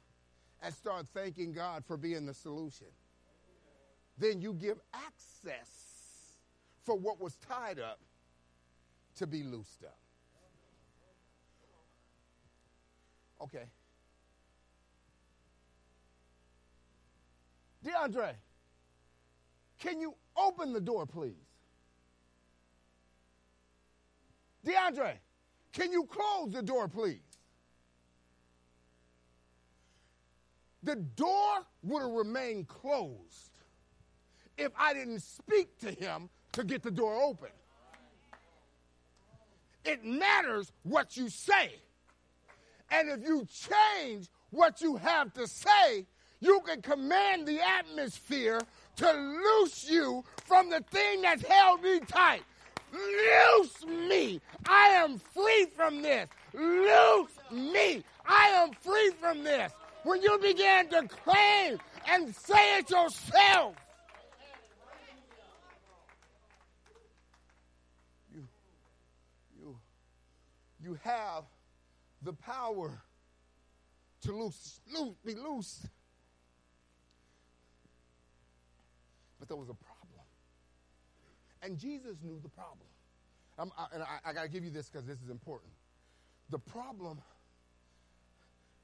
and 0.63 0.73
start 0.73 1.05
thanking 1.13 1.53
God 1.53 1.83
for 1.85 1.97
being 1.97 2.25
the 2.25 2.33
solution, 2.33 2.87
then 4.17 4.41
you 4.41 4.53
give 4.53 4.79
access 4.93 5.69
for 6.83 6.95
what 6.95 7.21
was 7.21 7.35
tied 7.47 7.79
up 7.79 7.99
to 9.19 9.27
be 9.27 9.43
loosed 9.43 9.83
up. 9.83 9.97
Okay. 13.41 13.65
DeAndre, 17.85 18.31
can 19.77 19.99
you 19.99 20.15
open 20.37 20.71
the 20.73 20.79
door, 20.79 21.05
please? 21.05 21.33
DeAndre, 24.65 25.13
can 25.73 25.91
you 25.91 26.05
close 26.05 26.51
the 26.51 26.61
door, 26.61 26.87
please? 26.87 27.19
The 30.83 30.95
door 30.95 31.65
would 31.83 32.01
have 32.01 32.11
remained 32.11 32.69
closed 32.69 33.51
if 34.57 34.71
I 34.77 34.93
didn't 34.93 35.21
speak 35.21 35.77
to 35.79 35.91
him 35.91 36.29
to 36.53 36.63
get 36.63 36.83
the 36.83 36.91
door 36.91 37.21
open. 37.21 37.49
It 39.89 40.05
matters 40.05 40.71
what 40.83 41.17
you 41.17 41.29
say. 41.29 41.73
And 42.91 43.09
if 43.09 43.27
you 43.27 43.45
change 43.45 44.27
what 44.51 44.81
you 44.81 44.97
have 44.97 45.33
to 45.33 45.47
say, 45.47 46.05
you 46.39 46.61
can 46.65 46.81
command 46.81 47.47
the 47.47 47.59
atmosphere 47.59 48.61
to 48.97 49.11
loose 49.11 49.89
you 49.89 50.23
from 50.45 50.69
the 50.69 50.81
thing 50.91 51.21
that's 51.21 51.43
held 51.45 51.81
me 51.81 51.99
tight. 52.01 52.43
Loose 52.91 53.85
me. 53.85 54.41
I 54.67 54.87
am 54.89 55.19
free 55.19 55.67
from 55.75 56.01
this. 56.01 56.27
Loose 56.53 57.31
me. 57.51 58.03
I 58.25 58.47
am 58.63 58.71
free 58.81 59.11
from 59.19 59.43
this. 59.43 59.71
When 60.03 60.21
you 60.21 60.39
begin 60.39 60.89
to 60.89 61.07
claim 61.07 61.77
and 62.09 62.33
say 62.35 62.79
it 62.79 62.89
yourself, 62.89 63.75
you, 68.33 68.47
you, 69.59 69.75
you 70.89 70.97
have 71.03 71.43
the 72.23 72.33
power 72.33 73.01
to 74.23 74.31
loose, 74.31 74.79
loose, 74.91 75.15
be 75.23 75.35
loose. 75.35 75.85
But 79.39 79.47
there 79.47 79.57
was 79.57 79.69
a 79.69 79.75
problem. 79.75 80.25
And 81.61 81.77
Jesus 81.77 82.17
knew 82.23 82.39
the 82.41 82.49
problem. 82.49 82.87
I, 83.59 83.63
and 83.93 84.03
I, 84.03 84.29
I 84.29 84.33
got 84.33 84.43
to 84.43 84.49
give 84.49 84.63
you 84.63 84.71
this 84.71 84.89
because 84.89 85.05
this 85.05 85.17
is 85.21 85.29
important. 85.29 85.71
The 86.49 86.59
problem 86.59 87.19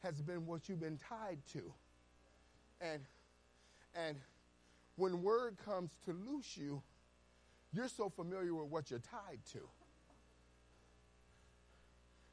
has 0.03 0.21
been 0.21 0.45
what 0.45 0.69
you've 0.69 0.81
been 0.81 0.99
tied 1.09 1.39
to. 1.53 1.61
And, 2.81 3.01
and 3.95 4.17
when 4.97 5.23
word 5.23 5.57
comes 5.65 5.89
to 6.05 6.11
loose 6.11 6.55
you, 6.55 6.83
you're 7.73 7.87
so 7.87 8.09
familiar 8.09 8.53
with 8.53 8.67
what 8.67 8.91
you're 8.91 8.99
tied 8.99 9.39
to 9.53 9.59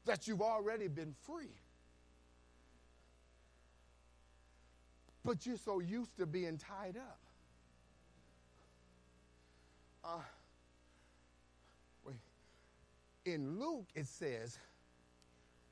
that 0.05 0.27
you've 0.27 0.41
already 0.41 0.87
been 0.87 1.13
free. 1.21 1.55
But 5.25 5.45
you're 5.45 5.57
so 5.57 5.79
used 5.79 6.17
to 6.17 6.25
being 6.25 6.57
tied 6.57 6.97
up. 6.97 7.19
Uh, 10.03 10.19
wait. 12.05 12.17
In 13.25 13.57
Luke, 13.59 13.87
it 13.95 14.05
says, 14.05 14.59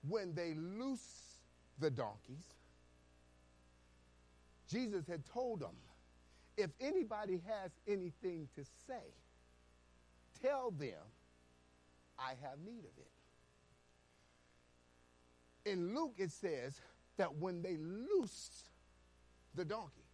when 0.08 0.34
they 0.34 0.54
loose 0.54 1.36
the 1.80 1.90
donkeys, 1.90 2.46
Jesus 4.70 5.06
had 5.06 5.26
told 5.26 5.60
them, 5.60 5.76
if 6.56 6.70
anybody 6.80 7.42
has 7.46 7.72
anything 7.88 8.48
to 8.56 8.64
say, 8.88 9.04
tell 10.42 10.72
them 10.72 11.04
I 12.18 12.30
have 12.42 12.60
need 12.64 12.80
of 12.80 12.98
it. 12.98 13.21
In 15.66 15.94
Luke, 15.96 16.16
it 16.18 16.32
says 16.32 16.80
that 17.18 17.36
when 17.38 17.62
they 17.62 17.78
loosed 17.78 18.70
the 19.56 19.66
donkey, 19.66 20.06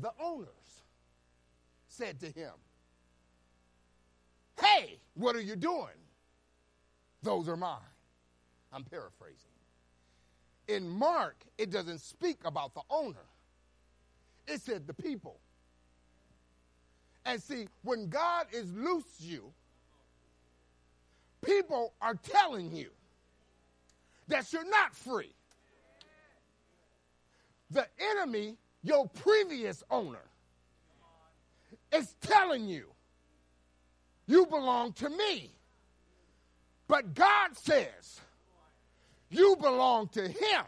the 0.00 0.12
owners 0.20 0.82
said 1.88 2.20
to 2.20 2.26
him, 2.26 2.52
Hey, 4.60 4.98
what 5.14 5.34
are 5.36 5.40
you 5.40 5.56
doing? 5.56 5.88
Those 7.22 7.48
are 7.48 7.56
mine. 7.56 7.80
I'm 8.72 8.84
paraphrasing. 8.84 9.36
In 10.68 10.88
Mark, 10.88 11.36
it 11.58 11.70
doesn't 11.70 12.00
speak 12.00 12.38
about 12.44 12.74
the 12.74 12.82
owner, 12.90 13.26
it 14.46 14.60
said 14.60 14.86
the 14.86 14.94
people. 14.94 15.38
And 17.24 17.42
see, 17.42 17.66
when 17.82 18.08
God 18.08 18.46
is 18.52 18.72
loose 18.72 19.20
you, 19.20 19.52
people 21.44 21.92
are 22.00 22.14
telling 22.14 22.70
you 22.74 22.90
that 24.28 24.52
you're 24.52 24.68
not 24.68 24.94
free. 24.94 25.34
The 27.70 27.86
enemy, 28.12 28.56
your 28.82 29.08
previous 29.08 29.82
owner, 29.90 30.24
is 31.92 32.14
telling 32.20 32.68
you 32.68 32.86
you 34.26 34.46
belong 34.46 34.92
to 34.94 35.08
me. 35.08 35.50
But 36.88 37.14
God 37.14 37.56
says 37.56 38.20
you 39.30 39.56
belong 39.60 40.08
to 40.08 40.22
Him. 40.28 40.64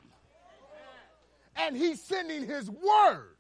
And 1.56 1.76
He's 1.76 2.00
sending 2.00 2.46
His 2.46 2.70
word 2.70 3.36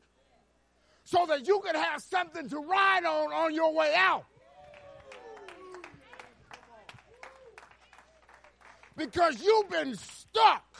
so 1.04 1.24
that 1.26 1.46
you 1.46 1.60
can 1.64 1.74
have 1.74 2.02
something 2.02 2.48
to 2.48 2.58
ride 2.58 3.04
on 3.04 3.32
on 3.32 3.54
your 3.54 3.72
way 3.72 3.94
out. 3.96 4.24
Because 8.98 9.40
you've 9.40 9.70
been 9.70 9.94
stuck 9.94 10.76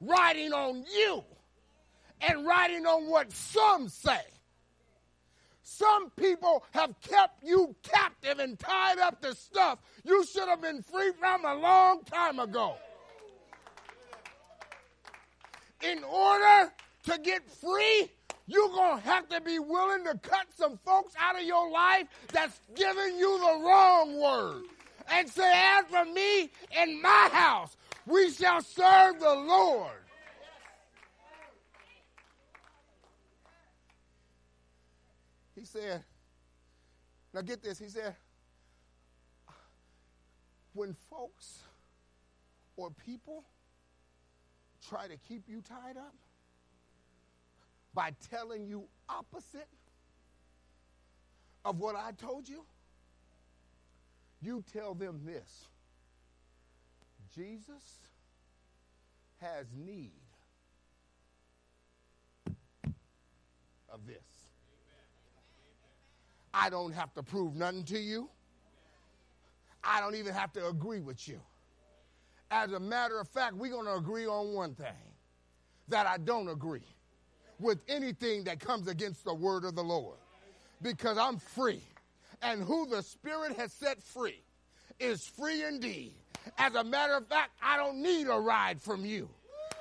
riding 0.00 0.52
on 0.52 0.84
you 0.96 1.24
and 2.20 2.46
riding 2.46 2.86
on 2.86 3.08
what 3.08 3.32
some 3.32 3.88
say. 3.88 4.20
Some 5.64 6.10
people 6.10 6.64
have 6.70 6.94
kept 7.00 7.42
you 7.42 7.74
captive 7.82 8.38
and 8.38 8.56
tied 8.56 8.98
up 8.98 9.20
to 9.22 9.34
stuff 9.34 9.80
you 10.04 10.24
should 10.24 10.48
have 10.48 10.62
been 10.62 10.82
free 10.82 11.10
from 11.18 11.44
a 11.44 11.54
long 11.56 12.04
time 12.04 12.38
ago. 12.38 12.76
In 15.82 16.04
order 16.04 16.72
to 17.04 17.18
get 17.18 17.50
free, 17.50 18.08
you're 18.46 18.68
going 18.68 19.00
to 19.00 19.04
have 19.04 19.28
to 19.30 19.40
be 19.40 19.58
willing 19.58 20.04
to 20.04 20.16
cut 20.18 20.46
some 20.56 20.78
folks 20.84 21.14
out 21.18 21.36
of 21.36 21.42
your 21.42 21.68
life 21.70 22.06
that's 22.32 22.60
giving 22.76 23.16
you 23.16 23.38
the 23.38 23.66
wrong 23.66 24.20
word. 24.20 24.62
And 25.12 25.28
say, 25.28 25.52
as 25.78 25.84
for 25.86 26.04
me 26.06 26.50
and 26.76 27.02
my 27.02 27.28
house, 27.30 27.76
we 28.06 28.30
shall 28.30 28.62
serve 28.62 29.20
the 29.20 29.34
Lord. 29.34 29.90
He 35.54 35.66
said, 35.66 36.02
now 37.34 37.42
get 37.42 37.62
this, 37.62 37.78
he 37.78 37.88
said, 37.88 38.16
when 40.72 40.96
folks 41.10 41.58
or 42.76 42.90
people 42.90 43.44
try 44.88 45.06
to 45.06 45.16
keep 45.28 45.42
you 45.46 45.60
tied 45.60 45.98
up 45.98 46.14
by 47.94 48.12
telling 48.30 48.66
you 48.66 48.84
opposite 49.08 49.68
of 51.64 51.78
what 51.78 51.94
I 51.94 52.12
told 52.12 52.48
you, 52.48 52.64
you 54.42 54.64
tell 54.72 54.94
them 54.94 55.20
this 55.24 55.66
Jesus 57.34 58.00
has 59.40 59.66
need 59.74 60.12
of 63.92 64.06
this. 64.06 64.16
I 66.54 66.70
don't 66.70 66.92
have 66.92 67.12
to 67.14 67.22
prove 67.22 67.54
nothing 67.54 67.84
to 67.84 67.98
you. 67.98 68.28
I 69.84 70.00
don't 70.00 70.14
even 70.14 70.34
have 70.34 70.52
to 70.52 70.68
agree 70.68 71.00
with 71.00 71.26
you. 71.26 71.40
As 72.50 72.72
a 72.72 72.80
matter 72.80 73.18
of 73.18 73.28
fact, 73.28 73.54
we're 73.54 73.72
going 73.72 73.86
to 73.86 73.94
agree 73.94 74.26
on 74.26 74.52
one 74.52 74.74
thing 74.74 74.86
that 75.88 76.06
I 76.06 76.18
don't 76.18 76.48
agree 76.48 76.84
with 77.58 77.80
anything 77.88 78.44
that 78.44 78.60
comes 78.60 78.88
against 78.88 79.24
the 79.24 79.34
word 79.34 79.64
of 79.64 79.74
the 79.74 79.82
Lord 79.82 80.18
because 80.82 81.16
I'm 81.16 81.38
free. 81.38 81.82
And 82.42 82.62
who 82.62 82.86
the 82.86 83.02
Spirit 83.02 83.56
has 83.56 83.72
set 83.72 84.02
free 84.02 84.42
is 84.98 85.26
free 85.26 85.64
indeed. 85.64 86.14
As 86.58 86.74
a 86.74 86.82
matter 86.82 87.14
of 87.14 87.26
fact, 87.28 87.52
I 87.62 87.76
don't 87.76 88.02
need 88.02 88.26
a 88.26 88.38
ride 88.38 88.80
from 88.80 89.04
you. 89.04 89.28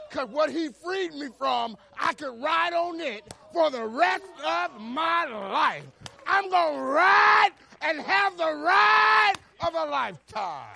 Because 0.09 0.29
what 0.29 0.51
he 0.51 0.69
freed 0.69 1.13
me 1.13 1.29
from, 1.37 1.77
I 1.99 2.13
could 2.13 2.41
ride 2.41 2.73
on 2.73 2.99
it 2.99 3.23
for 3.53 3.71
the 3.71 3.85
rest 3.85 4.23
of 4.45 4.79
my 4.79 5.25
life. 5.25 5.85
I'm 6.27 6.49
going 6.49 6.75
to 6.75 6.81
ride 6.81 7.49
and 7.81 7.99
have 7.99 8.37
the 8.37 8.43
ride 8.43 9.33
of 9.65 9.73
a 9.73 9.85
lifetime. 9.89 10.67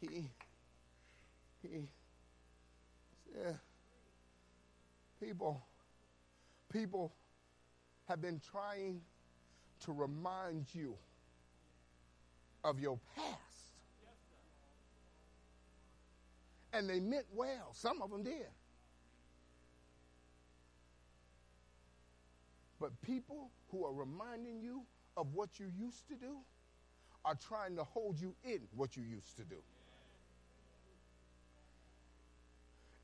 He, 0.00 0.30
he 1.62 1.88
said, 3.34 3.58
people, 5.20 5.62
people 6.72 7.12
have 8.08 8.20
been 8.20 8.40
trying 8.50 9.00
to 9.84 9.92
remind 9.92 10.66
you 10.72 10.94
of 12.64 12.80
your 12.80 12.98
past. 13.14 13.30
And 16.72 16.88
they 16.88 17.00
meant 17.00 17.26
well. 17.34 17.70
Some 17.72 18.02
of 18.02 18.10
them 18.10 18.22
did. 18.22 18.46
But 22.78 22.90
people 23.02 23.50
who 23.70 23.84
are 23.84 23.92
reminding 23.92 24.60
you 24.60 24.82
of 25.16 25.34
what 25.34 25.58
you 25.58 25.66
used 25.78 26.06
to 26.08 26.14
do 26.14 26.36
are 27.24 27.34
trying 27.34 27.76
to 27.76 27.84
hold 27.84 28.20
you 28.20 28.34
in 28.44 28.60
what 28.74 28.96
you 28.96 29.02
used 29.02 29.36
to 29.36 29.42
do. 29.44 29.56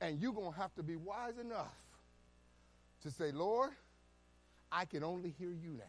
And 0.00 0.20
you're 0.20 0.32
going 0.32 0.52
to 0.52 0.58
have 0.58 0.74
to 0.74 0.82
be 0.82 0.96
wise 0.96 1.38
enough 1.38 1.74
to 3.02 3.10
say, 3.10 3.32
Lord, 3.32 3.70
I 4.72 4.86
can 4.86 5.04
only 5.04 5.34
hear 5.38 5.50
you 5.50 5.72
now. 5.72 5.84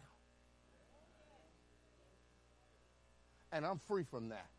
And 3.52 3.65
I'm 3.65 3.78
free 3.78 4.04
from 4.04 4.30
that. 4.30 4.50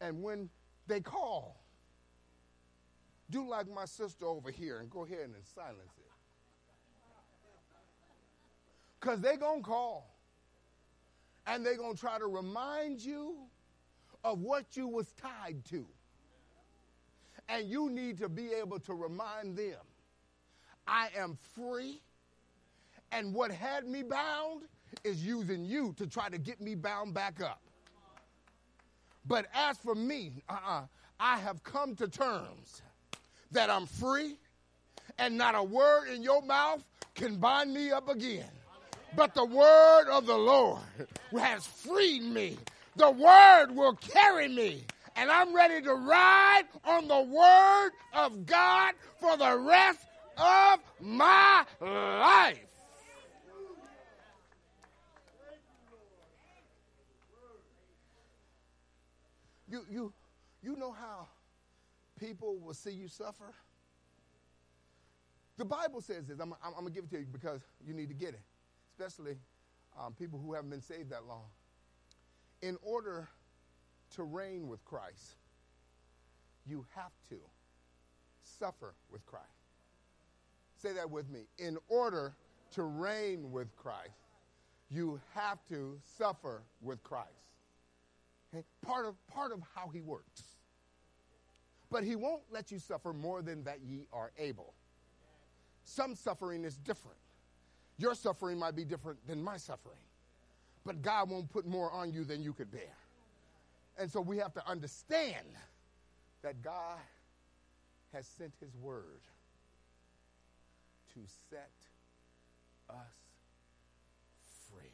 And 0.00 0.22
when 0.22 0.50
they 0.86 1.00
call 1.00 1.56
do 3.30 3.48
like 3.48 3.68
my 3.68 3.84
sister 3.84 4.26
over 4.26 4.50
here 4.50 4.78
and 4.78 4.90
go 4.90 5.04
ahead 5.04 5.20
and 5.24 5.34
silence 5.54 5.92
it. 5.98 6.04
Because 9.00 9.20
they're 9.20 9.36
going 9.36 9.62
to 9.62 9.68
call. 9.68 10.14
And 11.46 11.64
they're 11.64 11.76
going 11.76 11.94
to 11.94 12.00
try 12.00 12.18
to 12.18 12.26
remind 12.26 13.00
you 13.00 13.36
of 14.24 14.40
what 14.40 14.76
you 14.76 14.88
was 14.88 15.12
tied 15.12 15.64
to. 15.70 15.86
And 17.48 17.68
you 17.68 17.90
need 17.90 18.18
to 18.18 18.28
be 18.28 18.50
able 18.52 18.80
to 18.80 18.94
remind 18.94 19.56
them, 19.56 19.78
I 20.86 21.08
am 21.16 21.38
free. 21.54 22.00
And 23.12 23.32
what 23.34 23.50
had 23.50 23.86
me 23.86 24.02
bound 24.02 24.62
is 25.04 25.24
using 25.24 25.64
you 25.64 25.94
to 25.98 26.06
try 26.06 26.28
to 26.28 26.38
get 26.38 26.60
me 26.60 26.74
bound 26.74 27.14
back 27.14 27.40
up. 27.40 27.60
But 29.26 29.46
as 29.54 29.78
for 29.78 29.94
me, 29.94 30.42
uh-uh, 30.48 30.82
I 31.18 31.38
have 31.38 31.62
come 31.64 31.96
to 31.96 32.08
terms 32.08 32.82
that 33.52 33.70
I'm 33.70 33.86
free 33.86 34.36
and 35.18 35.36
not 35.36 35.54
a 35.54 35.62
word 35.62 36.08
in 36.08 36.22
your 36.22 36.42
mouth 36.42 36.84
can 37.14 37.36
bind 37.36 37.72
me 37.72 37.90
up 37.90 38.08
again. 38.08 38.50
But 39.14 39.34
the 39.34 39.44
word 39.44 40.08
of 40.10 40.26
the 40.26 40.36
Lord 40.36 40.80
has 41.38 41.66
freed 41.66 42.22
me. 42.22 42.58
The 42.96 43.10
word 43.10 43.68
will 43.70 43.94
carry 43.94 44.48
me. 44.48 44.84
And 45.16 45.30
I'm 45.30 45.54
ready 45.54 45.80
to 45.80 45.94
ride 45.94 46.64
on 46.84 47.08
the 47.08 47.22
word 47.22 47.90
of 48.12 48.44
God 48.44 48.92
for 49.18 49.36
the 49.38 49.56
rest 49.58 50.00
of 50.36 50.80
my 51.00 51.64
life. 51.80 52.58
You, 59.68 59.84
you, 59.90 60.12
you 60.62 60.76
know 60.76 60.92
how 60.92 61.26
people 62.20 62.58
will 62.58 62.74
see 62.74 62.92
you 62.92 63.08
suffer? 63.08 63.52
The 65.56 65.64
Bible 65.64 66.00
says 66.00 66.26
this. 66.26 66.38
I'm, 66.38 66.52
I'm, 66.62 66.74
I'm 66.76 66.80
going 66.84 66.86
to 66.86 66.92
give 66.92 67.04
it 67.04 67.10
to 67.10 67.18
you 67.18 67.26
because 67.32 67.62
you 67.84 67.94
need 67.94 68.08
to 68.08 68.14
get 68.14 68.30
it, 68.30 68.42
especially 68.92 69.36
um, 69.98 70.12
people 70.12 70.38
who 70.38 70.52
haven't 70.54 70.70
been 70.70 70.82
saved 70.82 71.10
that 71.10 71.26
long. 71.26 71.44
In 72.62 72.78
order 72.82 73.28
to 74.14 74.22
reign 74.22 74.68
with 74.68 74.84
Christ, 74.84 75.36
you 76.66 76.84
have 76.94 77.12
to 77.30 77.36
suffer 78.40 78.94
with 79.10 79.24
Christ. 79.26 79.55
Say 80.76 80.92
that 80.92 81.10
with 81.10 81.28
me. 81.30 81.46
In 81.58 81.78
order 81.88 82.34
to 82.72 82.82
reign 82.82 83.50
with 83.50 83.74
Christ, 83.76 84.10
you 84.90 85.20
have 85.34 85.58
to 85.68 85.98
suffer 86.18 86.62
with 86.80 87.02
Christ. 87.02 87.30
Okay? 88.54 88.64
Part, 88.84 89.06
of, 89.06 89.14
part 89.26 89.52
of 89.52 89.60
how 89.74 89.88
he 89.88 90.00
works. 90.00 90.42
But 91.90 92.04
he 92.04 92.16
won't 92.16 92.42
let 92.50 92.70
you 92.70 92.78
suffer 92.78 93.12
more 93.12 93.42
than 93.42 93.64
that 93.64 93.78
ye 93.86 94.06
are 94.12 94.32
able. 94.38 94.74
Some 95.84 96.14
suffering 96.14 96.64
is 96.64 96.76
different. 96.76 97.18
Your 97.98 98.14
suffering 98.14 98.58
might 98.58 98.76
be 98.76 98.84
different 98.84 99.24
than 99.26 99.42
my 99.42 99.56
suffering. 99.56 99.96
But 100.84 101.00
God 101.02 101.30
won't 101.30 101.48
put 101.48 101.66
more 101.66 101.90
on 101.90 102.12
you 102.12 102.24
than 102.24 102.42
you 102.42 102.52
could 102.52 102.70
bear. 102.70 102.94
And 103.98 104.10
so 104.10 104.20
we 104.20 104.36
have 104.38 104.52
to 104.54 104.68
understand 104.68 105.46
that 106.42 106.62
God 106.62 106.98
has 108.12 108.26
sent 108.26 108.52
his 108.60 108.76
word 108.76 109.22
to 111.16 111.22
set 111.48 111.72
us 112.90 113.16
free. 114.70 114.92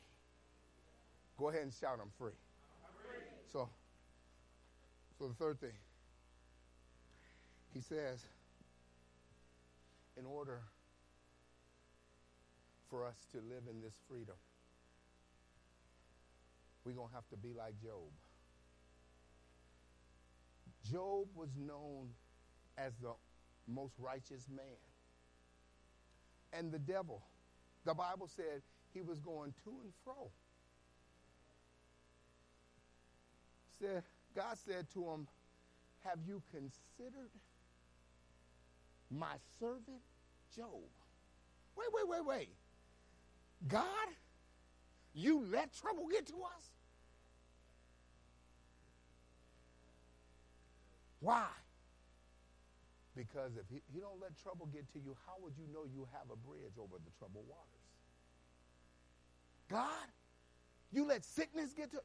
Go 1.37 1.48
ahead 1.48 1.62
and 1.62 1.72
shout, 1.72 1.98
I'm 2.00 2.11
free. 2.16 2.30
I'm 2.85 2.94
free. 3.04 3.26
So, 3.52 3.68
so 5.18 5.26
the 5.26 5.35
third 5.35 5.61
thing, 5.61 5.74
he 7.74 7.80
says, 7.80 8.24
in 10.16 10.24
order 10.26 10.61
for 12.88 13.04
us 13.04 13.16
to 13.32 13.38
live 13.38 13.64
in 13.68 13.80
this 13.82 13.94
freedom, 14.08 14.37
we're 16.85 16.92
going 16.92 17.08
to 17.08 17.14
have 17.14 17.28
to 17.30 17.37
be 17.37 17.52
like 17.56 17.74
Job. 17.82 18.12
Job 20.88 21.26
was 21.35 21.48
known 21.56 22.11
as 22.78 22.92
the 23.02 23.12
most 23.66 23.94
righteous 23.98 24.46
man. 24.54 24.91
And 26.52 26.70
the 26.70 26.78
devil, 26.78 27.22
the 27.84 27.94
Bible 27.94 28.28
said 28.28 28.62
he 28.92 29.00
was 29.00 29.18
going 29.20 29.54
to 29.64 29.70
and 29.70 29.92
fro. 30.04 30.30
Said, 33.80 34.02
God 34.36 34.56
said 34.66 34.86
to 34.94 35.00
him, 35.04 35.26
Have 36.04 36.18
you 36.26 36.42
considered 36.50 37.30
my 39.10 39.34
servant 39.58 40.02
Job? 40.54 40.66
Wait, 41.76 41.88
wait, 41.92 42.08
wait, 42.08 42.24
wait. 42.26 42.48
God, 43.68 44.08
you 45.14 45.44
let 45.50 45.72
trouble 45.74 46.06
get 46.08 46.26
to 46.26 46.34
us? 46.34 46.70
Why? 51.20 51.46
Because 53.14 53.53
if 53.57 53.68
he, 53.68 53.83
don't 54.01 54.20
let 54.20 54.37
trouble 54.42 54.66
get 54.72 54.90
to 54.94 54.98
you, 54.98 55.16
how 55.27 55.35
would 55.42 55.53
you 55.59 55.64
know 55.72 55.85
you 55.85 56.09
have 56.12 56.31
a 56.33 56.37
bridge 56.37 56.72
over 56.79 56.96
the 56.96 57.11
troubled 57.18 57.44
waters? 57.48 57.87
God, 59.68 60.09
you 60.92 61.07
let 61.07 61.25
sickness 61.25 61.72
get 61.72 61.90
to 61.92 62.01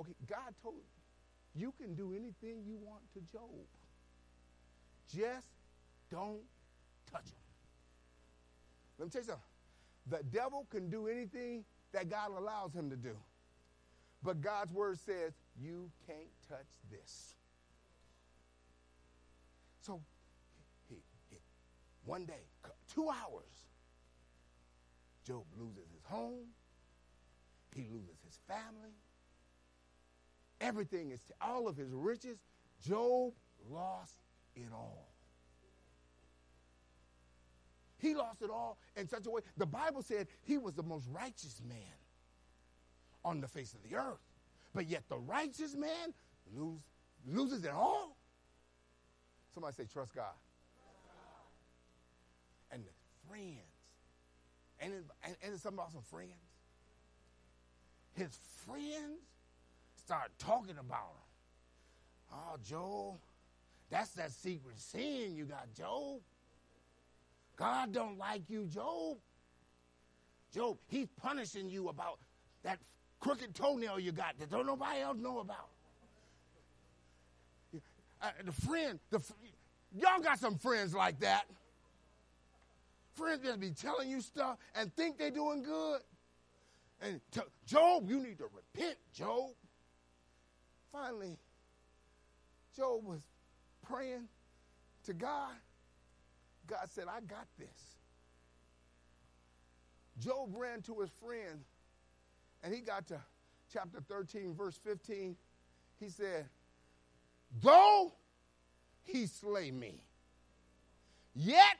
Okay, 0.00 0.12
God 0.28 0.54
told 0.62 0.76
you, 0.76 1.62
you 1.62 1.72
can 1.80 1.94
do 1.94 2.12
anything 2.12 2.62
you 2.66 2.76
want 2.76 3.02
to 3.14 3.20
Job. 3.32 3.50
Just 5.08 5.46
don't 6.10 6.42
touch 7.10 7.24
him. 7.24 7.46
Let 8.98 9.06
me 9.06 9.10
tell 9.10 9.22
you 9.22 9.26
something. 9.26 9.42
The 10.08 10.22
devil 10.36 10.66
can 10.70 10.90
do 10.90 11.06
anything 11.06 11.64
that 11.92 12.10
God 12.10 12.30
allows 12.36 12.74
him 12.74 12.90
to 12.90 12.96
do. 12.96 13.16
But 14.22 14.40
God's 14.40 14.72
word 14.72 14.98
says, 14.98 15.32
you 15.60 15.90
can't 16.06 16.28
touch 16.48 16.66
this. 16.90 17.35
So 19.86 20.00
he, 20.88 20.96
he, 21.30 21.36
one 22.04 22.24
day, 22.24 22.42
two 22.92 23.08
hours, 23.08 23.68
Job 25.24 25.44
loses 25.56 25.88
his 25.94 26.02
home, 26.04 26.48
he 27.72 27.82
loses 27.82 28.16
his 28.24 28.40
family, 28.48 28.96
everything 30.60 31.12
is 31.12 31.20
all 31.40 31.68
of 31.68 31.76
his 31.76 31.92
riches. 31.92 32.38
Job 32.84 33.32
lost 33.70 34.18
it 34.56 34.72
all. 34.72 35.12
He 37.98 38.14
lost 38.14 38.42
it 38.42 38.50
all 38.50 38.78
in 38.96 39.08
such 39.08 39.26
a 39.26 39.30
way. 39.30 39.42
The 39.56 39.66
Bible 39.66 40.02
said 40.02 40.26
he 40.42 40.58
was 40.58 40.74
the 40.74 40.82
most 40.82 41.06
righteous 41.12 41.62
man 41.66 41.78
on 43.24 43.40
the 43.40 43.48
face 43.48 43.72
of 43.72 43.88
the 43.88 43.96
earth. 43.96 44.18
But 44.74 44.88
yet 44.88 45.04
the 45.08 45.18
righteous 45.18 45.76
man 45.76 46.12
lose, 46.52 46.80
loses 47.24 47.64
it 47.64 47.72
all. 47.72 48.16
Somebody 49.56 49.74
say, 49.74 49.84
trust 49.90 50.14
God. 50.14 50.34
And 52.70 52.84
the 52.84 52.90
friends. 53.26 53.72
And, 54.78 54.92
and, 55.24 55.34
and 55.42 55.54
it's 55.54 55.62
something 55.62 55.78
about 55.78 55.92
some 55.92 56.02
friends. 56.02 56.34
His 58.12 58.38
friends 58.66 59.22
start 60.04 60.30
talking 60.38 60.76
about 60.78 61.08
him. 61.08 62.34
Oh, 62.34 62.56
Job, 62.68 63.14
that's 63.88 64.10
that 64.10 64.30
secret 64.32 64.78
sin 64.78 65.34
you 65.34 65.46
got, 65.46 65.72
Job. 65.72 66.20
God 67.56 67.94
don't 67.94 68.18
like 68.18 68.42
you, 68.50 68.66
Job. 68.66 69.16
Job, 70.52 70.76
he's 70.86 71.08
punishing 71.22 71.70
you 71.70 71.88
about 71.88 72.18
that 72.62 72.78
crooked 73.20 73.54
toenail 73.54 73.98
you 73.98 74.12
got 74.12 74.38
that 74.38 74.50
don't 74.50 74.66
nobody 74.66 75.00
else 75.00 75.16
know 75.16 75.38
about. 75.38 75.70
Uh, 78.22 78.30
the 78.44 78.52
friend, 78.52 78.98
the 79.10 79.20
y'all 79.94 80.20
got 80.20 80.38
some 80.38 80.56
friends 80.56 80.94
like 80.94 81.20
that. 81.20 81.44
Friends 83.14 83.42
that 83.42 83.60
be 83.60 83.70
telling 83.70 84.10
you 84.10 84.20
stuff 84.20 84.58
and 84.74 84.94
think 84.94 85.18
they're 85.18 85.30
doing 85.30 85.62
good. 85.62 86.00
And 87.00 87.20
t- 87.30 87.40
Job, 87.66 88.08
you 88.08 88.20
need 88.20 88.38
to 88.38 88.46
repent, 88.54 88.96
Job. 89.14 89.50
Finally, 90.92 91.36
Job 92.76 93.04
was 93.04 93.20
praying 93.88 94.28
to 95.04 95.12
God. 95.12 95.52
God 96.66 96.88
said, 96.90 97.04
I 97.08 97.20
got 97.20 97.46
this. 97.58 97.96
Job 100.18 100.50
ran 100.54 100.82
to 100.82 101.00
his 101.00 101.10
friend 101.22 101.60
and 102.62 102.74
he 102.74 102.80
got 102.80 103.06
to 103.08 103.20
chapter 103.72 104.00
13, 104.08 104.54
verse 104.54 104.78
15. 104.82 105.36
He 106.00 106.08
said, 106.08 106.46
Though 107.62 108.12
he 109.04 109.26
slay 109.26 109.70
me, 109.70 110.02
yet 111.34 111.76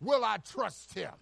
will 0.00 0.24
I 0.24 0.36
trust 0.38 0.94
him. 0.94 1.12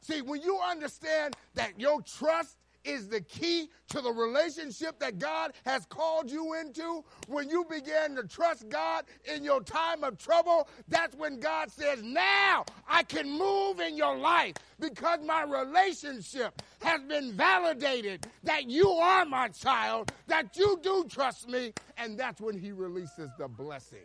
See, 0.00 0.22
when 0.22 0.40
you 0.42 0.58
understand 0.58 1.36
that 1.54 1.78
your 1.78 2.00
trust 2.02 2.57
is 2.84 3.08
the 3.08 3.20
key 3.20 3.70
to 3.88 4.00
the 4.00 4.10
relationship 4.10 4.98
that 5.00 5.18
God 5.18 5.52
has 5.64 5.84
called 5.86 6.30
you 6.30 6.54
into. 6.54 7.04
When 7.26 7.48
you 7.48 7.64
begin 7.68 8.16
to 8.16 8.24
trust 8.24 8.68
God 8.68 9.04
in 9.32 9.44
your 9.44 9.62
time 9.62 10.04
of 10.04 10.18
trouble, 10.18 10.68
that's 10.88 11.16
when 11.16 11.40
God 11.40 11.70
says, 11.70 12.02
Now 12.02 12.64
I 12.88 13.02
can 13.02 13.30
move 13.30 13.80
in 13.80 13.96
your 13.96 14.16
life 14.16 14.54
because 14.80 15.20
my 15.24 15.42
relationship 15.42 16.62
has 16.80 17.02
been 17.02 17.32
validated 17.32 18.26
that 18.44 18.68
you 18.68 18.88
are 18.90 19.24
my 19.24 19.48
child, 19.48 20.12
that 20.26 20.56
you 20.56 20.78
do 20.82 21.06
trust 21.08 21.48
me, 21.48 21.72
and 21.96 22.18
that's 22.18 22.40
when 22.40 22.58
He 22.58 22.72
releases 22.72 23.30
the 23.38 23.48
blessings. 23.48 24.02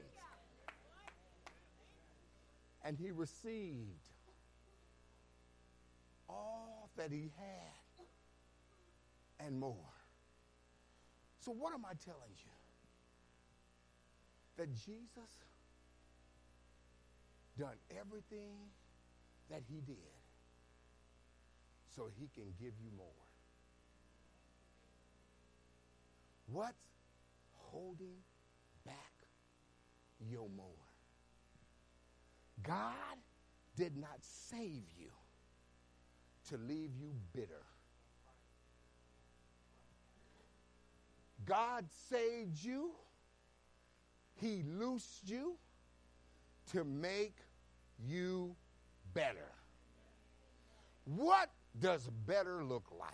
And 2.84 2.98
he 2.98 3.12
received 3.12 4.10
all 6.28 6.90
that 6.98 7.12
he 7.12 7.32
had 7.38 7.83
and 9.46 9.60
more. 9.60 9.94
So, 11.40 11.52
what 11.52 11.74
am 11.74 11.86
I 11.86 11.94
telling 12.06 12.34
you? 12.38 12.52
That 14.58 14.74
Jesus 14.74 15.32
done 17.58 17.76
everything 18.00 18.56
that 19.50 19.62
he 19.68 19.82
did 19.82 19.98
so 21.96 22.10
he 22.18 22.30
can 22.34 22.46
give 22.60 22.74
you 22.82 22.90
more. 22.98 23.08
What's 26.52 26.84
holding 27.54 28.18
back 28.86 28.96
your 30.30 30.50
more? 30.56 30.66
God 32.64 33.18
did 33.76 33.98
not 33.98 34.18
save 34.22 34.84
you 34.98 35.10
to 36.50 36.58
leave 36.58 36.92
you 37.00 37.12
bitter. 37.34 37.66
God 41.46 41.86
saved 42.10 42.64
you, 42.64 42.92
He 44.36 44.64
loosed 44.78 45.28
you 45.30 45.56
to 46.72 46.84
make 46.84 47.36
you 48.06 48.56
better. 49.14 49.52
What 51.06 51.50
does 51.80 52.10
better 52.26 52.64
look 52.64 52.86
like? 52.98 53.10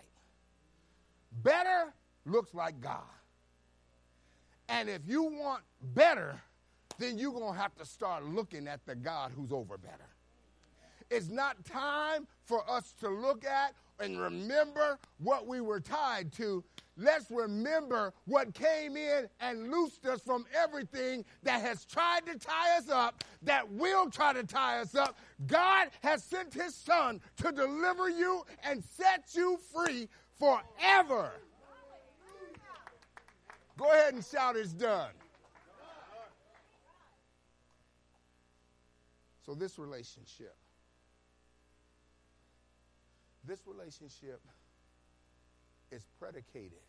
Better 1.44 1.94
looks 2.26 2.54
like 2.54 2.80
God. 2.82 3.02
And 4.68 4.90
if 4.90 5.02
you 5.08 5.24
want 5.24 5.64
better, 5.82 6.40
then 7.00 7.18
you're 7.18 7.32
going 7.32 7.54
to 7.54 7.60
have 7.60 7.76
to 7.76 7.86
start 7.86 8.26
looking 8.26 8.68
at 8.68 8.86
the 8.86 8.96
God 8.96 9.32
who's 9.36 9.52
over 9.52 9.78
better. 9.78 10.10
It's 11.10 11.30
not 11.30 11.66
time 11.66 12.28
for 12.46 12.70
us 12.70 12.94
to 13.00 13.10
look 13.10 13.46
at 13.46 13.74
and 14.00 14.20
remember 14.20 15.00
what 15.18 15.48
we 15.48 15.60
were 15.60 15.80
tied 15.80 16.32
to. 16.34 16.64
Let's 17.00 17.32
remember 17.32 18.14
what 18.26 18.54
came 18.54 18.98
in 18.98 19.30
and 19.40 19.72
loosed 19.72 20.06
us 20.06 20.20
from 20.22 20.46
everything 20.54 21.24
that 21.44 21.62
has 21.62 21.86
tried 21.86 22.26
to 22.26 22.38
tie 22.38 22.78
us 22.78 22.90
up, 22.90 23.24
that 23.44 23.72
will 23.72 24.10
try 24.10 24.34
to 24.34 24.44
tie 24.44 24.82
us 24.82 24.96
up. 24.96 25.18
God 25.48 25.92
has 26.04 26.22
sent 26.22 26.54
his 26.54 26.76
son 26.76 27.22
to 27.38 27.54
deliver 27.54 28.10
you 28.10 28.44
and 28.64 28.84
set 28.84 29.30
you 29.34 29.58
free 29.74 30.10
forever. 30.38 31.32
Go 33.78 33.90
ahead 33.94 34.14
and 34.14 34.26
shout, 34.26 34.58
It's 34.58 34.74
done. 34.74 35.12
So, 39.46 39.56
this 39.56 39.80
relationship, 39.80 40.54
this 43.48 43.62
relationship 43.66 44.42
is 45.92 46.06
predicated 46.20 46.89